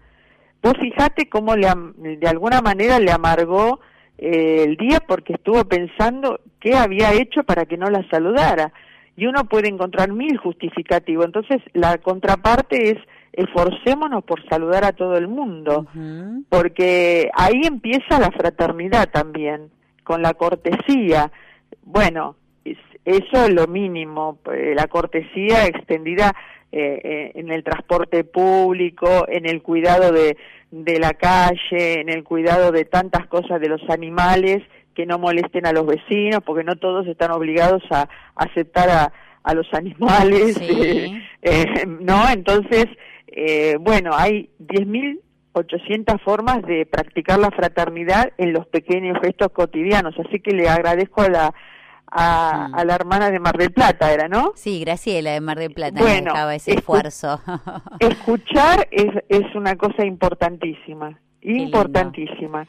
Vos 0.62 0.74
fijate 0.80 1.28
cómo 1.28 1.56
le, 1.56 1.68
de 1.96 2.28
alguna 2.28 2.60
manera 2.60 2.98
le 2.98 3.10
amargó 3.10 3.80
eh, 4.18 4.64
el 4.66 4.76
día 4.76 5.00
porque 5.06 5.34
estuvo 5.34 5.64
pensando 5.64 6.40
qué 6.60 6.74
había 6.74 7.12
hecho 7.12 7.42
para 7.44 7.64
que 7.66 7.76
no 7.76 7.88
la 7.88 8.06
saludara. 8.10 8.72
Y 9.16 9.26
uno 9.26 9.44
puede 9.44 9.68
encontrar 9.68 10.12
mil 10.12 10.36
justificativos. 10.38 11.26
Entonces, 11.26 11.60
la 11.74 11.98
contraparte 11.98 12.90
es 12.90 12.98
esforcémonos 13.32 14.24
por 14.24 14.46
saludar 14.48 14.84
a 14.84 14.92
todo 14.92 15.16
el 15.16 15.28
mundo, 15.28 15.86
porque 16.48 17.30
ahí 17.34 17.60
empieza 17.64 18.18
la 18.18 18.30
fraternidad 18.30 19.08
también, 19.10 19.70
con 20.04 20.22
la 20.22 20.34
cortesía. 20.34 21.30
Bueno, 21.84 22.36
eso 22.64 23.44
es 23.44 23.50
lo 23.50 23.66
mínimo, 23.66 24.38
eh, 24.52 24.74
la 24.76 24.86
cortesía 24.88 25.66
extendida 25.66 26.34
eh, 26.72 27.00
eh, 27.02 27.32
en 27.34 27.50
el 27.50 27.64
transporte 27.64 28.24
público, 28.24 29.26
en 29.28 29.48
el 29.48 29.62
cuidado 29.62 30.12
de, 30.12 30.36
de 30.70 30.98
la 30.98 31.14
calle, 31.14 32.00
en 32.00 32.08
el 32.08 32.24
cuidado 32.24 32.72
de 32.72 32.84
tantas 32.84 33.26
cosas 33.26 33.60
de 33.60 33.68
los 33.68 33.80
animales, 33.88 34.62
que 34.94 35.06
no 35.06 35.18
molesten 35.18 35.66
a 35.66 35.72
los 35.72 35.86
vecinos, 35.86 36.40
porque 36.44 36.64
no 36.64 36.76
todos 36.76 37.06
están 37.06 37.30
obligados 37.32 37.82
a, 37.90 38.08
aceptar 38.34 38.88
a, 38.90 39.12
a, 39.42 39.54
los 39.54 39.72
animales, 39.72 40.60
eh, 40.60 41.86
¿no? 41.86 42.28
Entonces, 42.30 42.86
eh, 43.28 43.76
bueno, 43.80 44.10
hay 44.14 44.50
10.800 44.58 46.20
formas 46.20 46.62
de 46.62 46.86
practicar 46.86 47.38
la 47.38 47.50
fraternidad 47.50 48.32
en 48.38 48.52
los 48.52 48.66
pequeños 48.66 49.18
gestos 49.22 49.48
cotidianos, 49.52 50.14
así 50.18 50.40
que 50.40 50.52
le 50.52 50.68
agradezco 50.68 51.22
a 51.22 51.28
la 51.28 51.54
Mm. 52.12 52.74
a, 52.74 52.84
la 52.84 52.94
hermana 52.94 53.30
de 53.30 53.38
Mar 53.38 53.56
del 53.56 53.72
Plata, 53.72 54.12
¿era, 54.12 54.26
no? 54.28 54.52
Sí, 54.56 54.80
Graciela 54.80 55.30
de 55.30 55.40
Mar 55.40 55.58
del 55.58 55.72
Plata 55.72 56.00
bueno, 56.00 56.50
ese 56.50 56.74
esfuerzo. 56.74 57.40
escuchar 58.00 58.88
es, 58.90 59.10
es 59.28 59.54
una 59.54 59.76
cosa 59.76 60.04
importantísima, 60.04 61.18
importantísima. 61.42 62.66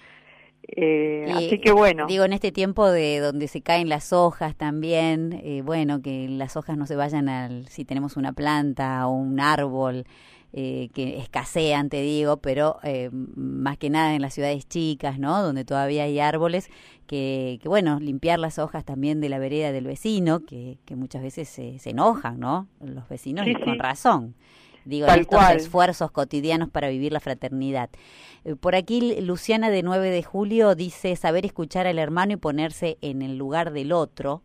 Eh, 0.67 1.31
así 1.33 1.59
que 1.59 1.71
bueno. 1.71 2.05
Digo, 2.07 2.23
en 2.23 2.33
este 2.33 2.51
tiempo 2.51 2.89
de 2.89 3.19
donde 3.19 3.47
se 3.47 3.61
caen 3.61 3.89
las 3.89 4.13
hojas 4.13 4.55
también, 4.55 5.41
eh, 5.43 5.61
bueno, 5.63 6.01
que 6.01 6.27
las 6.29 6.55
hojas 6.55 6.77
no 6.77 6.85
se 6.85 6.95
vayan 6.95 7.29
al, 7.29 7.67
si 7.67 7.85
tenemos 7.85 8.17
una 8.17 8.33
planta 8.33 9.07
o 9.07 9.11
un 9.11 9.39
árbol, 9.39 10.05
eh, 10.53 10.89
que 10.93 11.17
escasean, 11.17 11.87
te 11.87 12.01
digo, 12.01 12.37
pero 12.37 12.77
eh, 12.83 13.09
más 13.11 13.77
que 13.77 13.89
nada 13.89 14.15
en 14.15 14.21
las 14.21 14.33
ciudades 14.33 14.67
chicas, 14.67 15.17
¿no? 15.17 15.41
Donde 15.41 15.63
todavía 15.63 16.03
hay 16.03 16.19
árboles, 16.19 16.69
que, 17.07 17.57
que 17.61 17.69
bueno, 17.69 18.01
limpiar 18.01 18.37
las 18.37 18.59
hojas 18.59 18.83
también 18.83 19.21
de 19.21 19.29
la 19.29 19.39
vereda 19.39 19.71
del 19.71 19.85
vecino, 19.85 20.41
que, 20.41 20.77
que 20.83 20.97
muchas 20.97 21.23
veces 21.23 21.47
se, 21.47 21.79
se 21.79 21.91
enojan, 21.91 22.37
¿no? 22.37 22.67
Los 22.81 23.07
vecinos, 23.07 23.47
y 23.47 23.55
con 23.55 23.79
razón. 23.79 24.35
Digo, 24.85 25.07
estos 25.07 25.49
esfuerzos 25.51 26.11
cotidianos 26.11 26.69
para 26.69 26.89
vivir 26.89 27.11
la 27.11 27.19
fraternidad. 27.19 27.89
Eh, 28.45 28.55
por 28.55 28.75
aquí 28.75 29.21
Luciana 29.21 29.69
de 29.69 29.83
9 29.83 30.09
de 30.09 30.23
julio 30.23 30.75
dice 30.75 31.15
saber 31.15 31.45
escuchar 31.45 31.87
al 31.87 31.99
hermano 31.99 32.33
y 32.33 32.37
ponerse 32.37 32.97
en 33.01 33.21
el 33.21 33.37
lugar 33.37 33.71
del 33.71 33.91
otro 33.91 34.41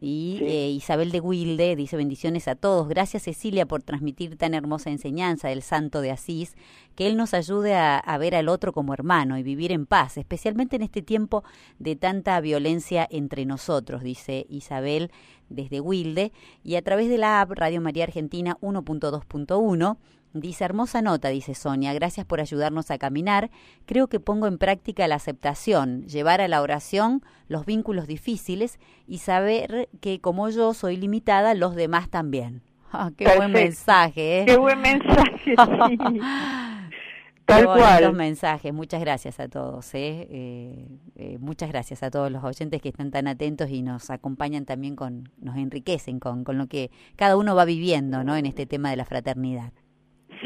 y 0.00 0.38
eh, 0.42 0.70
Isabel 0.70 1.10
de 1.10 1.20
Wilde 1.20 1.74
dice 1.74 1.96
bendiciones 1.96 2.46
a 2.46 2.54
todos. 2.54 2.88
Gracias 2.88 3.24
Cecilia 3.24 3.66
por 3.66 3.82
transmitir 3.82 4.36
tan 4.36 4.54
hermosa 4.54 4.90
enseñanza 4.90 5.48
del 5.48 5.62
santo 5.62 6.00
de 6.00 6.12
Asís, 6.12 6.54
que 6.94 7.08
él 7.08 7.16
nos 7.16 7.34
ayude 7.34 7.74
a, 7.74 8.18
ver 8.18 8.34
al 8.34 8.48
otro 8.48 8.72
como 8.72 8.94
hermano 8.94 9.38
y 9.38 9.42
vivir 9.42 9.72
en 9.72 9.86
paz, 9.86 10.16
especialmente 10.16 10.76
en 10.76 10.82
este 10.82 11.02
tiempo 11.02 11.42
de 11.78 11.96
tanta 11.96 12.40
violencia 12.40 13.06
entre 13.10 13.44
nosotros, 13.44 14.02
dice 14.02 14.46
Isabel 14.48 15.10
desde 15.48 15.80
Wilde, 15.80 16.32
y 16.62 16.76
a 16.76 16.82
través 16.82 17.08
de 17.08 17.18
la 17.18 17.40
app 17.40 17.52
Radio 17.52 17.80
María 17.80 18.04
Argentina 18.04 18.56
1.2.1 18.60 19.96
Dice, 20.34 20.64
hermosa 20.64 21.00
nota, 21.00 21.28
dice 21.28 21.54
Sonia, 21.54 21.94
gracias 21.94 22.26
por 22.26 22.40
ayudarnos 22.40 22.90
a 22.90 22.98
caminar. 22.98 23.50
Creo 23.86 24.08
que 24.08 24.20
pongo 24.20 24.46
en 24.46 24.58
práctica 24.58 25.08
la 25.08 25.14
aceptación, 25.14 26.06
llevar 26.06 26.42
a 26.42 26.48
la 26.48 26.60
oración 26.60 27.22
los 27.48 27.64
vínculos 27.64 28.06
difíciles 28.06 28.78
y 29.06 29.18
saber 29.18 29.88
que 30.00 30.20
como 30.20 30.50
yo 30.50 30.74
soy 30.74 30.96
limitada, 30.96 31.54
los 31.54 31.74
demás 31.74 32.08
también. 32.08 32.62
Ah, 32.90 33.10
qué 33.18 33.36
buen 33.36 33.52
mensaje, 33.52 34.40
¿eh? 34.40 34.44
Qué 34.46 34.56
buen 34.56 34.80
mensaje, 34.80 35.54
sí. 35.54 36.20
Tal 37.48 37.64
cual. 37.64 38.02
Los 38.04 38.14
mensajes, 38.14 38.74
muchas 38.74 39.00
gracias 39.00 39.40
a 39.40 39.48
todos, 39.48 39.94
¿eh? 39.94 40.28
Eh, 40.30 40.86
¿eh? 41.16 41.38
muchas 41.40 41.70
gracias 41.70 42.02
a 42.02 42.10
todos 42.10 42.30
los 42.30 42.44
oyentes 42.44 42.82
que 42.82 42.90
están 42.90 43.10
tan 43.10 43.26
atentos 43.26 43.70
y 43.70 43.80
nos 43.80 44.10
acompañan 44.10 44.66
también 44.66 44.94
con, 44.94 45.30
nos 45.40 45.56
enriquecen 45.56 46.20
con, 46.20 46.44
con 46.44 46.58
lo 46.58 46.66
que 46.66 46.90
cada 47.16 47.38
uno 47.38 47.56
va 47.56 47.64
viviendo, 47.64 48.22
¿no? 48.22 48.36
En 48.36 48.44
este 48.44 48.66
tema 48.66 48.90
de 48.90 48.96
la 48.96 49.06
fraternidad. 49.06 49.72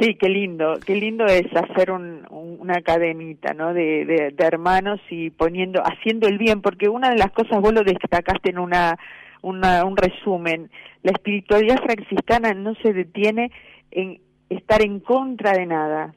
Sí, 0.01 0.15
qué 0.15 0.29
lindo, 0.29 0.79
qué 0.87 0.95
lindo 0.95 1.27
es 1.27 1.45
hacer 1.57 1.91
un, 1.91 2.25
una 2.31 2.75
academita, 2.79 3.53
¿no? 3.53 3.75
De, 3.75 4.05
de, 4.05 4.35
hermanos 4.39 5.01
y 5.11 5.31
poniendo, 5.31 5.83
haciendo 5.83 6.29
el 6.29 6.39
bien, 6.39 6.63
porque 6.63 6.89
una 6.89 7.11
de 7.11 7.19
las 7.19 7.33
cosas 7.33 7.61
vos 7.61 7.73
lo 7.73 7.83
destacaste 7.83 8.51
en 8.51 8.61
una, 8.61 8.97
una, 9.43 9.85
un 9.85 9.97
resumen, 9.97 10.71
la 11.03 11.11
espiritualidad 11.11 11.83
franciscana 11.83 12.55
no 12.55 12.77
se 12.77 12.93
detiene 12.93 13.51
en 13.91 14.21
estar 14.51 14.83
en 14.83 15.01
contra 15.01 15.53
de 15.53 15.67
nada. 15.67 16.15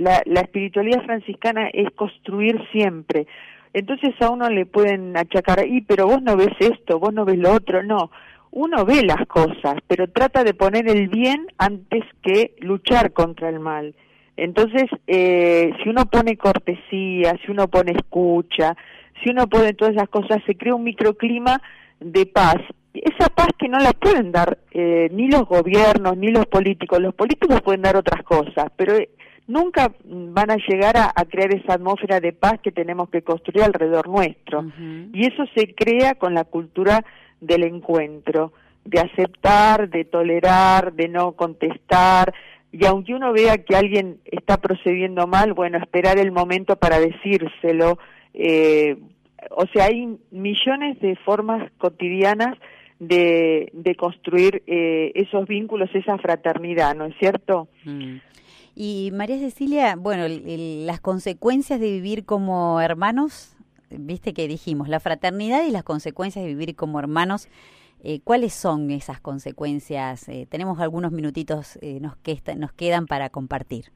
La, 0.00 0.22
la 0.24 0.40
espiritualidad 0.40 1.04
franciscana 1.04 1.68
es 1.72 1.90
construir 1.94 2.56
siempre. 2.72 3.26
Entonces 3.72 4.14
a 4.20 4.30
uno 4.30 4.48
le 4.48 4.66
pueden 4.66 5.16
achacar, 5.16 5.66
y 5.66 5.82
pero 5.82 6.06
vos 6.06 6.22
no 6.22 6.36
ves 6.36 6.54
esto, 6.58 6.98
vos 6.98 7.12
no 7.12 7.24
ves 7.24 7.38
lo 7.38 7.52
otro, 7.52 7.82
no. 7.82 8.10
uno 8.50 8.84
ve 8.84 9.02
las 9.04 9.26
cosas, 9.26 9.76
pero 9.86 10.08
trata 10.08 10.42
de 10.42 10.54
poner 10.54 10.88
el 10.88 11.08
bien 11.08 11.46
antes 11.58 12.02
que 12.22 12.54
luchar 12.60 13.12
contra 13.12 13.48
el 13.48 13.60
mal. 13.60 13.94
Entonces, 14.36 14.84
eh, 15.06 15.70
si 15.82 15.88
uno 15.88 16.06
pone 16.06 16.36
cortesía, 16.36 17.38
si 17.44 17.50
uno 17.50 17.68
pone 17.68 17.92
escucha, 17.92 18.74
si 19.22 19.30
uno 19.30 19.46
pone 19.46 19.74
todas 19.74 19.94
esas 19.94 20.08
cosas, 20.08 20.38
se 20.46 20.56
crea 20.56 20.74
un 20.74 20.84
microclima 20.84 21.60
de 22.00 22.26
paz. 22.26 22.56
Esa 22.94 23.28
paz 23.28 23.48
que 23.58 23.68
no 23.68 23.78
la 23.78 23.92
pueden 23.92 24.32
dar 24.32 24.58
eh, 24.72 25.08
ni 25.12 25.30
los 25.30 25.42
gobiernos, 25.42 26.16
ni 26.16 26.28
los 26.28 26.46
políticos. 26.46 27.00
Los 27.00 27.14
políticos 27.14 27.60
pueden 27.60 27.82
dar 27.82 27.96
otras 27.96 28.22
cosas, 28.24 28.66
pero 28.76 28.94
nunca 29.50 29.92
van 30.04 30.50
a 30.50 30.56
llegar 30.56 30.96
a, 30.96 31.12
crear 31.24 31.52
esa 31.54 31.74
atmósfera 31.74 32.20
de 32.20 32.32
paz 32.32 32.60
que 32.62 32.72
tenemos 32.72 33.10
que 33.10 33.22
construir 33.22 33.64
alrededor 33.64 34.08
nuestro. 34.08 34.64
Y 35.12 35.26
eso 35.26 35.44
se 35.54 35.74
crea 35.74 36.14
con 36.14 36.34
la 36.34 36.44
cultura 36.44 37.04
del 37.40 37.64
encuentro, 37.64 38.52
de 38.84 39.00
aceptar, 39.00 39.88
de 39.88 40.04
tolerar, 40.04 40.92
de 40.92 41.08
no 41.08 41.32
contestar, 41.32 42.32
y 42.72 42.86
aunque 42.86 43.14
uno 43.14 43.32
vea 43.32 43.58
que 43.58 43.74
alguien 43.74 44.18
está 44.24 44.58
procediendo 44.58 45.26
mal, 45.26 45.52
bueno, 45.54 45.78
esperar 45.78 46.18
el 46.18 46.30
momento 46.30 46.76
para 46.76 47.00
decírselo. 47.00 47.98
Eh, 48.32 48.96
o 49.50 49.66
sea, 49.72 49.86
hay 49.86 50.16
millones 50.30 51.00
de 51.00 51.16
formas 51.16 51.70
cotidianas 51.78 52.56
de, 53.00 53.70
de 53.72 53.94
construir 53.96 54.62
eh, 54.66 55.10
esos 55.14 55.48
vínculos, 55.48 55.90
esa 55.94 56.16
fraternidad, 56.18 56.94
¿no 56.94 57.06
es 57.06 57.16
cierto? 57.18 57.68
Mm. 57.84 58.18
Y 58.74 59.10
María 59.12 59.38
Cecilia, 59.38 59.96
bueno, 59.96 60.24
las 60.28 61.00
consecuencias 61.00 61.80
de 61.80 61.90
vivir 61.90 62.24
como 62.24 62.80
hermanos 62.80 63.56
viste 63.90 64.32
que 64.32 64.48
dijimos, 64.48 64.88
la 64.88 65.00
fraternidad 65.00 65.64
y 65.64 65.70
las 65.70 65.82
consecuencias 65.82 66.44
de 66.44 66.50
vivir 66.50 66.76
como 66.76 66.98
hermanos. 66.98 67.48
Eh, 68.02 68.20
¿Cuáles 68.24 68.54
son 68.54 68.90
esas 68.90 69.20
consecuencias? 69.20 70.28
Eh, 70.28 70.46
tenemos 70.48 70.80
algunos 70.80 71.12
minutitos, 71.12 71.78
eh, 71.82 71.98
nos, 72.00 72.16
que 72.16 72.38
nos 72.56 72.72
quedan 72.72 73.06
para 73.06 73.28
compartir. 73.28 73.86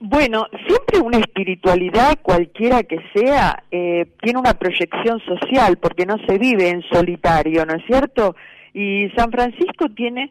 Bueno, 0.00 0.46
siempre 0.68 1.00
una 1.00 1.18
espiritualidad, 1.18 2.20
cualquiera 2.22 2.84
que 2.84 2.98
sea, 3.12 3.64
tiene 3.68 4.38
una 4.38 4.54
proyección 4.54 5.18
social, 5.26 5.76
porque 5.78 6.06
no 6.06 6.14
se 6.24 6.38
vive 6.38 6.68
en 6.68 6.82
solitario, 6.82 7.66
¿no 7.66 7.74
es 7.74 7.84
cierto? 7.84 8.36
Y 8.72 9.08
San 9.16 9.32
Francisco 9.32 9.88
tiene, 9.96 10.30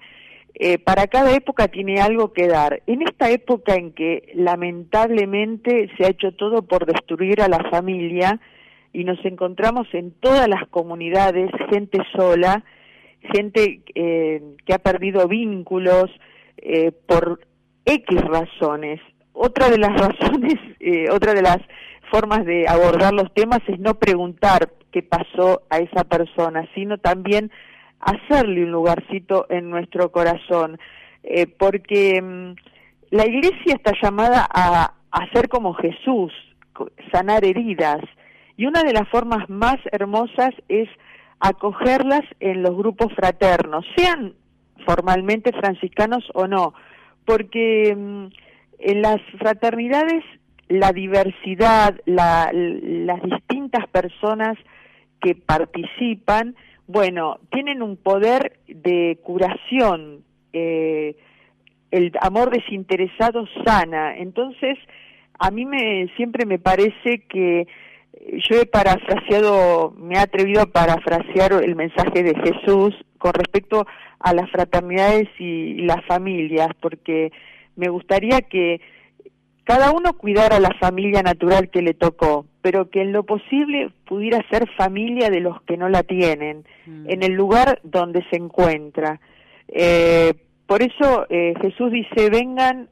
para 0.84 1.08
cada 1.08 1.34
época 1.34 1.67
tiene 1.67 2.02
algo 2.02 2.34
que 2.34 2.48
dar. 2.48 2.82
En 2.88 3.04
esta 3.04 3.30
época 3.30 3.76
en 3.76 3.91
que 3.93 4.32
lamentablemente 4.34 5.89
se 5.96 6.06
ha 6.06 6.10
hecho 6.10 6.32
todo 6.32 6.63
por 6.63 6.86
destruir 6.86 7.41
a 7.41 7.48
la 7.48 7.63
familia, 7.70 8.39
y 8.98 9.04
nos 9.04 9.24
encontramos 9.26 9.88
en 9.93 10.12
todas 10.12 10.48
las 10.48 10.67
comunidades 10.70 11.52
gente 11.70 12.00
sola, 12.15 12.63
gente 13.34 13.82
eh, 13.93 14.41
que 14.65 14.74
ha 14.74 14.80
perdido 14.80 15.28
vínculos 15.28 16.10
eh, 16.58 16.92
por 17.06 17.42
X 17.86 18.21
razones. 18.21 19.00
Otra 19.34 19.69
de 19.69 19.77
las 19.77 19.92
razones, 20.02 20.56
eh, 20.79 21.12
otra 21.12 21.36
de 21.36 21.44
las 21.44 21.60
formas 22.10 22.44
de 22.46 22.67
abordar 22.67 23.13
los 23.13 23.32
temas 23.36 23.60
es 23.67 23.79
no 23.79 24.00
preguntar 24.00 24.71
qué 24.92 25.04
pasó 25.04 25.62
a 25.69 25.77
esa 25.77 26.04
persona, 26.06 26.67
sino 26.73 26.98
también 26.98 27.52
hacerle 28.00 28.63
un 28.63 28.71
lugarcito 28.71 29.45
en 29.50 29.69
nuestro 29.69 30.12
corazón, 30.12 30.79
porque 31.58 32.21
mm, 32.21 32.54
la 33.12 33.25
iglesia 33.25 33.75
está 33.75 33.93
llamada 34.02 34.48
a, 34.50 34.93
ser 35.33 35.50
como 35.50 35.73
Jesús, 35.73 36.31
sanar 37.12 37.43
heridas, 37.43 38.02
y 38.56 38.65
una 38.65 38.83
de 38.83 38.93
las 38.93 39.08
formas 39.10 39.50
más 39.50 39.77
hermosas 39.91 40.52
es 40.67 40.89
acogerlas 41.39 42.21
en 42.39 42.63
los 42.63 42.75
grupos 42.75 43.13
fraternos, 43.13 43.85
sean 43.95 44.33
formalmente 44.85 45.52
franciscanos 45.54 46.23
o 46.33 46.48
no, 46.48 46.73
porque 47.25 47.95
mm, 47.95 48.27
en 48.79 49.02
las 49.02 49.19
fraternidades 49.39 50.23
la 50.69 50.91
diversidad, 50.91 51.95
las 52.06 52.52
distintas 53.23 53.87
personas 53.87 54.58
que 55.21 55.33
participan, 55.33 56.56
bueno, 56.88 57.40
tienen 57.52 57.81
un 57.81 57.98
poder 57.98 58.60
de 58.67 59.19
curación, 59.23 60.23
eh, 60.54 61.15
el 61.92 62.12
amor 62.21 62.50
desinteresado 62.50 63.46
sana, 63.65 64.17
entonces 64.17 64.77
a 65.40 65.52
mí 65.52 65.65
me 65.65 66.08
siempre 66.15 66.46
me 66.46 66.60
parece 66.60 67.23
que 67.29 67.67
yo 68.50 68.60
he 68.60 68.65
parafraseado, 68.65 69.92
me 69.98 70.15
he 70.15 70.19
atrevido 70.19 70.62
a 70.62 70.65
parafrasear 70.65 71.54
el 71.63 71.75
mensaje 71.75 72.23
de 72.23 72.35
Jesús 72.35 72.96
con 73.17 73.33
respecto 73.33 73.85
a 74.19 74.33
las 74.33 74.50
fraternidades 74.50 75.27
y 75.40 75.81
las 75.81 76.04
familias, 76.06 76.69
porque 76.79 77.31
me 77.75 77.90
gustaría 77.90 78.42
que 78.42 78.81
cada 79.68 79.92
uno 79.92 80.13
cuidara 80.13 80.62
la 80.62 80.74
familia 80.80 81.22
natural 81.22 81.70
que 81.70 81.82
le 81.82 81.94
tocó, 81.94 82.46
pero 82.62 82.90
que 82.90 83.02
en 83.02 83.12
lo 83.12 83.24
posible 83.24 83.92
pudiera 84.06 84.42
ser 84.50 84.70
familia 84.78 85.30
de 85.30 85.42
los 85.42 85.62
que 85.63 85.76
no 85.76 85.90
la 85.90 86.04
tienen, 86.04 86.63
mm. 86.86 87.10
en 87.10 87.22
el 87.22 87.34
lugar 87.34 87.82
donde 87.84 88.24
se 88.30 88.38
encuentra. 88.38 89.20
Eh, 89.68 90.34
por 90.65 90.82
eso 90.82 91.26
eh, 91.30 91.54
Jesús 91.62 91.92
dice, 91.92 92.30
vengan 92.30 92.88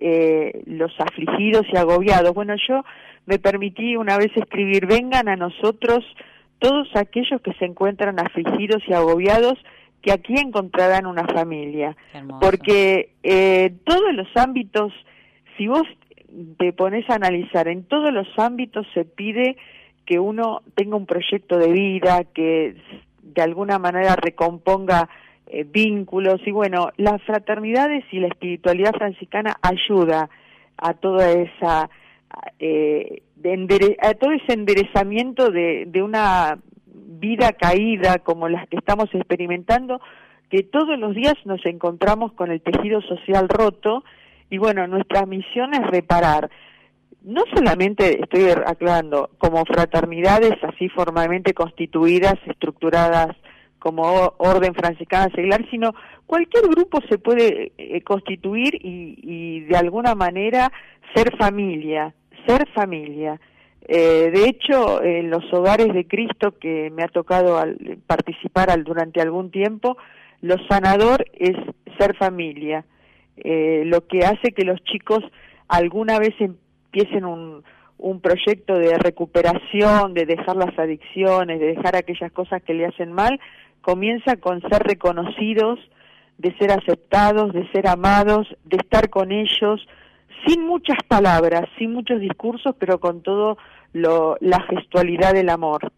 eh, 0.00 0.62
los 0.66 0.92
afligidos 1.00 1.66
y 1.72 1.76
agobiados. 1.76 2.32
Bueno, 2.34 2.54
yo 2.68 2.84
me 3.26 3.40
permití 3.40 3.96
una 3.96 4.16
vez 4.16 4.30
escribir, 4.36 4.86
vengan 4.86 5.28
a 5.28 5.34
nosotros 5.34 6.04
todos 6.60 6.88
aquellos 6.94 7.40
que 7.42 7.52
se 7.54 7.64
encuentran 7.64 8.20
afligidos 8.20 8.82
y 8.86 8.92
agobiados, 8.92 9.58
que 10.02 10.12
aquí 10.12 10.34
encontrarán 10.36 11.06
una 11.06 11.26
familia. 11.26 11.96
Porque 12.40 13.14
eh, 13.24 13.74
todos 13.84 14.14
los 14.14 14.28
ámbitos, 14.36 14.92
si 15.56 15.66
vos 15.66 15.82
te 16.58 16.72
pones 16.72 17.08
a 17.08 17.14
analizar, 17.14 17.68
en 17.68 17.84
todos 17.84 18.12
los 18.12 18.26
ámbitos 18.38 18.86
se 18.94 19.04
pide 19.04 19.56
que 20.04 20.18
uno 20.18 20.62
tenga 20.74 20.96
un 20.96 21.06
proyecto 21.06 21.58
de 21.58 21.72
vida, 21.72 22.24
que 22.24 22.76
de 23.22 23.42
alguna 23.42 23.78
manera 23.78 24.16
recomponga 24.16 25.08
eh, 25.46 25.64
vínculos 25.64 26.40
y 26.46 26.50
bueno, 26.50 26.90
las 26.96 27.22
fraternidades 27.22 28.04
y 28.10 28.18
la 28.18 28.28
espiritualidad 28.28 28.92
franciscana 28.92 29.56
ayuda 29.62 30.28
a 30.76 30.94
toda 30.94 31.30
esa 31.30 31.88
eh, 32.58 33.22
de 33.36 33.96
a 34.02 34.14
todo 34.14 34.32
ese 34.32 34.54
enderezamiento 34.54 35.50
de, 35.50 35.84
de 35.86 36.02
una 36.02 36.58
vida 36.86 37.52
caída 37.52 38.18
como 38.18 38.48
las 38.48 38.66
que 38.68 38.76
estamos 38.76 39.08
experimentando, 39.14 40.00
que 40.50 40.62
todos 40.62 40.98
los 40.98 41.14
días 41.14 41.34
nos 41.44 41.64
encontramos 41.66 42.32
con 42.32 42.50
el 42.50 42.60
tejido 42.60 43.00
social 43.02 43.48
roto 43.48 44.02
y 44.54 44.58
bueno, 44.58 44.86
nuestra 44.86 45.26
misión 45.26 45.74
es 45.74 45.84
reparar. 45.88 46.48
No 47.22 47.42
solamente 47.52 48.20
estoy 48.22 48.44
aclarando 48.64 49.30
como 49.38 49.64
fraternidades 49.64 50.52
así 50.62 50.88
formalmente 50.90 51.54
constituidas, 51.54 52.36
estructuradas 52.46 53.34
como 53.80 54.02
orden 54.38 54.72
franciscana 54.74 55.28
seglar, 55.34 55.66
sino 55.72 55.92
cualquier 56.26 56.68
grupo 56.68 57.00
se 57.08 57.18
puede 57.18 57.72
eh, 57.76 58.00
constituir 58.02 58.76
y, 58.76 59.18
y 59.22 59.60
de 59.62 59.76
alguna 59.76 60.14
manera 60.14 60.70
ser 61.16 61.36
familia, 61.36 62.14
ser 62.46 62.68
familia. 62.74 63.40
Eh, 63.88 64.30
de 64.32 64.44
hecho, 64.44 65.02
en 65.02 65.30
los 65.30 65.52
hogares 65.52 65.92
de 65.92 66.06
Cristo 66.06 66.56
que 66.60 66.92
me 66.94 67.02
ha 67.02 67.08
tocado 67.08 67.60
participar 68.06 68.70
durante 68.84 69.20
algún 69.20 69.50
tiempo, 69.50 69.96
lo 70.42 70.54
sanador 70.68 71.24
es 71.32 71.56
ser 71.98 72.16
familia, 72.16 72.84
eh, 73.36 73.82
lo 73.86 74.06
que 74.06 74.20
hace 74.20 74.52
que 74.52 74.64
los 74.64 74.82
chicos 74.84 75.20
alguna 75.68 76.18
vez 76.18 76.34
empiecen 76.38 77.24
un, 77.24 77.64
un 77.98 78.20
proyecto 78.20 78.74
de 78.74 78.98
recuperación, 78.98 80.14
de 80.14 80.26
dejar 80.26 80.56
las 80.56 80.78
adicciones, 80.78 81.60
de 81.60 81.74
dejar 81.74 81.96
aquellas 81.96 82.32
cosas 82.32 82.62
que 82.62 82.74
le 82.74 82.86
hacen 82.86 83.12
mal, 83.12 83.40
comienza 83.80 84.36
con 84.36 84.60
ser 84.62 84.82
reconocidos, 84.82 85.78
de 86.38 86.56
ser 86.58 86.72
aceptados, 86.72 87.52
de 87.52 87.70
ser 87.70 87.86
amados, 87.86 88.46
de 88.64 88.76
estar 88.78 89.10
con 89.10 89.30
ellos, 89.30 89.86
sin 90.46 90.66
muchas 90.66 90.98
palabras, 91.06 91.68
sin 91.78 91.92
muchos 91.92 92.20
discursos, 92.20 92.74
pero 92.78 92.98
con 92.98 93.22
todo 93.22 93.56
lo, 93.92 94.36
la 94.40 94.60
gestualidad 94.62 95.32
del 95.32 95.48
amor. 95.48 95.92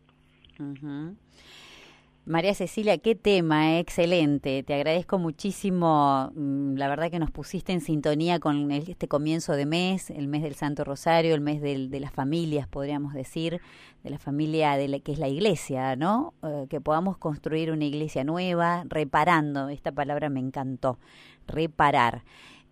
María 2.27 2.55
Cecilia, 2.55 2.99
qué 2.99 3.15
tema, 3.15 3.75
eh, 3.75 3.79
excelente. 3.79 4.65
Te 4.65 4.75
agradezco 4.75 5.17
muchísimo. 5.17 6.33
Mm, 6.35 6.75
la 6.75 6.89
verdad 6.89 7.09
que 7.09 7.21
nos 7.21 7.31
pusiste 7.31 7.73
en 7.73 7.81
sintonía 7.81 8.41
con 8.41 8.73
este 8.73 9.07
comienzo 9.07 9.53
de 9.53 9.65
mes, 9.65 10.11
el 10.11 10.27
mes 10.27 10.43
del 10.43 10.57
Santo 10.57 10.83
Rosario, 10.83 11.37
el 11.37 11.41
mes 11.41 11.63
de 11.63 12.01
las 12.01 12.13
familias, 12.13 12.67
podríamos 12.67 13.15
decir, 13.15 13.61
de 14.03 14.11
la 14.11 14.19
familia 14.19 14.77
de 14.77 14.89
la, 14.89 14.99
que 14.99 15.13
es 15.13 15.21
la 15.21 15.29
iglesia, 15.29 15.95
¿no? 15.95 16.35
Eh, 16.43 16.67
que 16.69 16.81
podamos 16.81 17.17
construir 17.17 17.71
una 17.71 17.85
iglesia 17.85 18.25
nueva, 18.25 18.83
reparando. 18.89 19.69
Esta 19.69 19.93
palabra 19.93 20.29
me 20.29 20.41
encantó, 20.41 20.99
reparar 21.47 22.25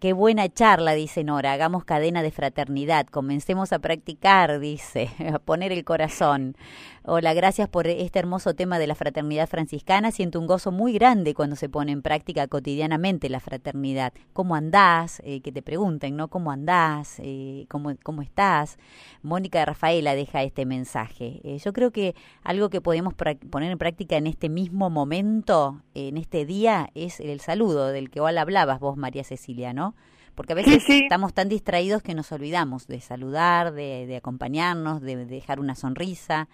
Qué 0.05 0.13
buena 0.13 0.51
charla, 0.51 0.93
dice 0.93 1.25
Nora. 1.25 1.55
Hagamos 1.55 1.87
cadena 1.87 2.23
de 2.23 2.31
fraternidad. 2.31 3.07
Comencemos 3.07 3.73
a 3.73 3.79
practicar, 3.79 4.61
dice, 4.61 5.09
a 5.33 5.39
poner 5.39 5.73
el 5.73 5.83
corazón. 5.83 6.59
Hola, 7.07 7.35
gracias 7.35 7.69
por 7.69 7.87
este 7.87 8.19
hermoso 8.19 8.55
tema 8.55 8.79
de 8.79 8.87
la 8.87 8.95
fraternidad 8.95 9.47
franciscana. 9.47 10.11
Siento 10.11 10.41
un 10.41 10.47
gozo 10.47 10.73
muy 10.73 10.95
grande 10.95 11.35
cuando 11.35 11.55
se 11.55 11.69
pone 11.69 11.93
en 11.93 12.01
práctica 12.01 12.49
cotidianamente 12.49 13.29
la 13.29 13.41
fraternidad. 13.41 14.15
¿Cómo 14.33 14.55
andás? 14.55 15.21
Eh, 15.23 15.43
que 15.43 15.53
te 15.53 15.61
pregunten, 15.61 16.17
¿no? 16.17 16.29
¿Cómo 16.29 16.51
andás? 16.51 17.17
Eh, 17.19 17.67
¿cómo, 17.69 17.95
¿Cómo 18.03 18.23
estás? 18.23 18.79
Mónica 19.21 19.59
de 19.59 19.67
Rafaela 19.67 20.15
deja 20.15 20.45
este 20.45 20.65
mensaje. 20.65 21.43
Eh, 21.45 21.59
yo 21.63 21.75
creo 21.75 21.91
que 21.91 22.15
algo 22.43 22.71
que 22.71 22.81
podemos 22.81 23.13
poner 23.13 23.71
en 23.71 23.77
práctica 23.77 24.17
en 24.17 24.27
este 24.27 24.49
mismo 24.49 24.89
momento, 24.89 25.83
en 25.93 26.17
este 26.17 26.47
día, 26.47 26.89
es 26.95 27.21
el 27.21 27.41
saludo 27.41 27.89
del 27.89 28.09
que 28.09 28.21
igual 28.21 28.39
hablabas 28.39 28.81
vos, 28.81 28.97
María 28.97 29.25
Cecilia, 29.25 29.75
¿no? 29.75 29.95
Porque 30.35 30.55
a 30.55 30.57
veces 30.57 30.83
estamos 30.89 31.35
tan 31.35 31.51
distraídos 31.51 32.03
que 32.03 32.15
nos 32.15 32.33
olvidamos 32.33 32.87
de 32.87 33.03
saludar, 33.03 33.75
de, 33.75 34.07
de 34.07 34.17
acompañarnos, 34.17 35.03
de 35.03 35.27
dejar 35.27 35.61
una 35.61 35.75
sonrisa. 35.75 36.49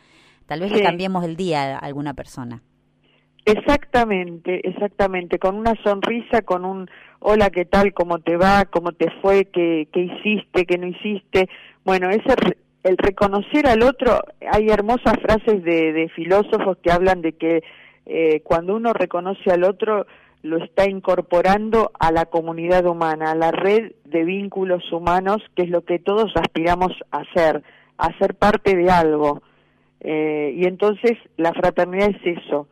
Tal 0.51 0.59
vez 0.59 0.72
le 0.72 0.82
cambiemos 0.82 1.24
el 1.24 1.36
día 1.36 1.76
a 1.76 1.78
alguna 1.78 2.12
persona. 2.12 2.61
Exactamente, 3.44 4.68
exactamente, 4.68 5.38
con 5.38 5.55
una 5.55 5.74
sonrisa, 5.84 6.42
con 6.42 6.64
un 6.64 6.90
hola, 7.20 7.51
¿qué 7.51 7.66
tal? 7.66 7.94
¿Cómo 7.94 8.18
te 8.18 8.36
va? 8.36 8.64
¿Cómo 8.64 8.90
te 8.90 9.12
fue? 9.22 9.44
¿Qué, 9.44 9.86
qué 9.92 10.01
hiciste? 10.01 10.66
¿Qué 10.66 10.76
no 10.76 10.88
hiciste? 10.88 11.48
Bueno, 11.84 12.11
ese 12.11 12.34
el 12.82 12.96
reconocer 12.98 13.68
al 13.68 13.84
otro, 13.84 14.24
hay 14.51 14.70
hermosas 14.70 15.14
frases 15.22 15.62
de, 15.62 15.92
de 15.92 16.09
filósofos 16.16 16.78
que 16.82 16.90
hablan 16.90 17.22
de 17.22 17.34
que 17.34 17.62
eh, 18.07 18.40
cuando 18.40 18.74
uno 18.74 18.92
reconoce 18.92 19.53
al 19.53 19.62
otro, 19.62 20.09
lo 20.42 20.57
está 20.64 20.90
incorporando 20.90 21.92
a 22.01 22.11
la 22.11 22.26
comunidad 22.26 22.86
humana, 22.86 23.30
a 23.30 23.36
la 23.36 23.53
red 23.53 23.92
de 24.05 24.24
vínculos 24.24 24.82
humanos, 24.90 25.44
que 25.55 25.62
es 25.62 25.70
lo 25.70 25.84
que 25.84 26.01
todos 26.01 26.32
aspiramos 26.34 26.90
a 27.12 27.18
hacer, 27.18 27.62
a 27.98 28.18
ser 28.18 28.34
parte 28.34 28.74
de 28.74 28.90
algo. 28.90 29.42
Eh, 30.01 30.55
y 30.57 30.66
entonces 30.66 31.18
la 31.36 31.53
fraternidad 31.53 32.11
es 32.11 32.38
eso, 32.38 32.68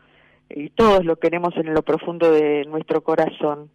y 0.51 0.71
todos 0.71 1.05
lo 1.05 1.17
queremos 1.17 1.55
en 1.57 1.75
lo 1.75 1.83
profundo 1.83 2.31
de 2.33 2.65
nuestro 2.67 3.03
corazón. 3.03 3.71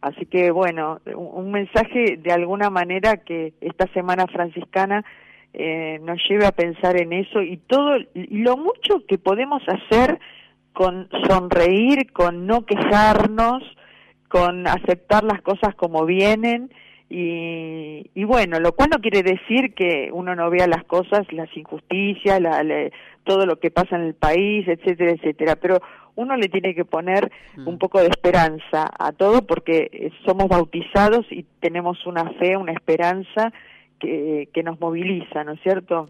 Así 0.00 0.26
que 0.26 0.50
bueno, 0.50 1.00
un, 1.14 1.52
mensaje 1.52 2.16
de 2.16 2.32
alguna 2.32 2.70
manera 2.70 3.18
que 3.18 3.52
esta 3.60 3.86
semana 3.92 4.26
franciscana 4.26 5.04
eh, 5.52 6.00
nos 6.02 6.18
lleve 6.28 6.46
a 6.46 6.52
pensar 6.52 6.96
en 6.96 7.12
eso 7.12 7.42
y 7.42 7.58
todo 7.58 7.98
y 8.14 8.38
lo 8.38 8.56
mucho 8.56 9.04
que 9.06 9.18
podemos 9.18 9.62
hacer 9.68 10.18
con 10.72 11.08
sonreír, 11.28 12.12
con 12.12 12.46
no 12.46 12.64
quejarnos, 12.64 13.62
con 14.28 14.66
aceptar 14.66 15.22
las 15.22 15.42
cosas 15.42 15.74
como 15.74 16.06
vienen 16.06 16.70
y, 17.12 18.24
bueno, 18.24 18.60
lo 18.60 18.72
cual 18.72 18.90
no 18.92 19.00
quiere 19.00 19.24
decir 19.24 19.74
que 19.74 20.10
uno 20.12 20.36
no 20.36 20.48
vea 20.48 20.68
las 20.68 20.84
cosas, 20.84 21.30
las 21.32 21.54
injusticias, 21.56 22.40
todo 23.24 23.46
lo 23.46 23.58
que 23.58 23.72
pasa 23.72 23.96
en 23.96 24.02
el 24.02 24.14
país, 24.14 24.68
etcétera, 24.68 25.10
etcétera, 25.10 25.56
pero 25.56 25.80
uno 26.14 26.36
le 26.36 26.48
tiene 26.48 26.72
que 26.72 26.84
poner 26.84 27.32
mm. 27.56 27.66
un 27.66 27.78
poco 27.78 28.00
de 28.00 28.06
esperanza 28.06 28.88
a 28.96 29.10
todo 29.10 29.42
porque 29.44 30.12
somos 30.24 30.46
bautizados 30.48 31.26
y 31.32 31.44
tenemos 31.58 32.06
una 32.06 32.30
fe, 32.34 32.56
una 32.56 32.72
esperanza 32.72 33.52
que, 33.98 34.48
que 34.52 34.62
nos 34.62 34.78
moviliza, 34.80 35.42
¿no 35.42 35.52
es 35.52 35.60
cierto? 35.62 36.08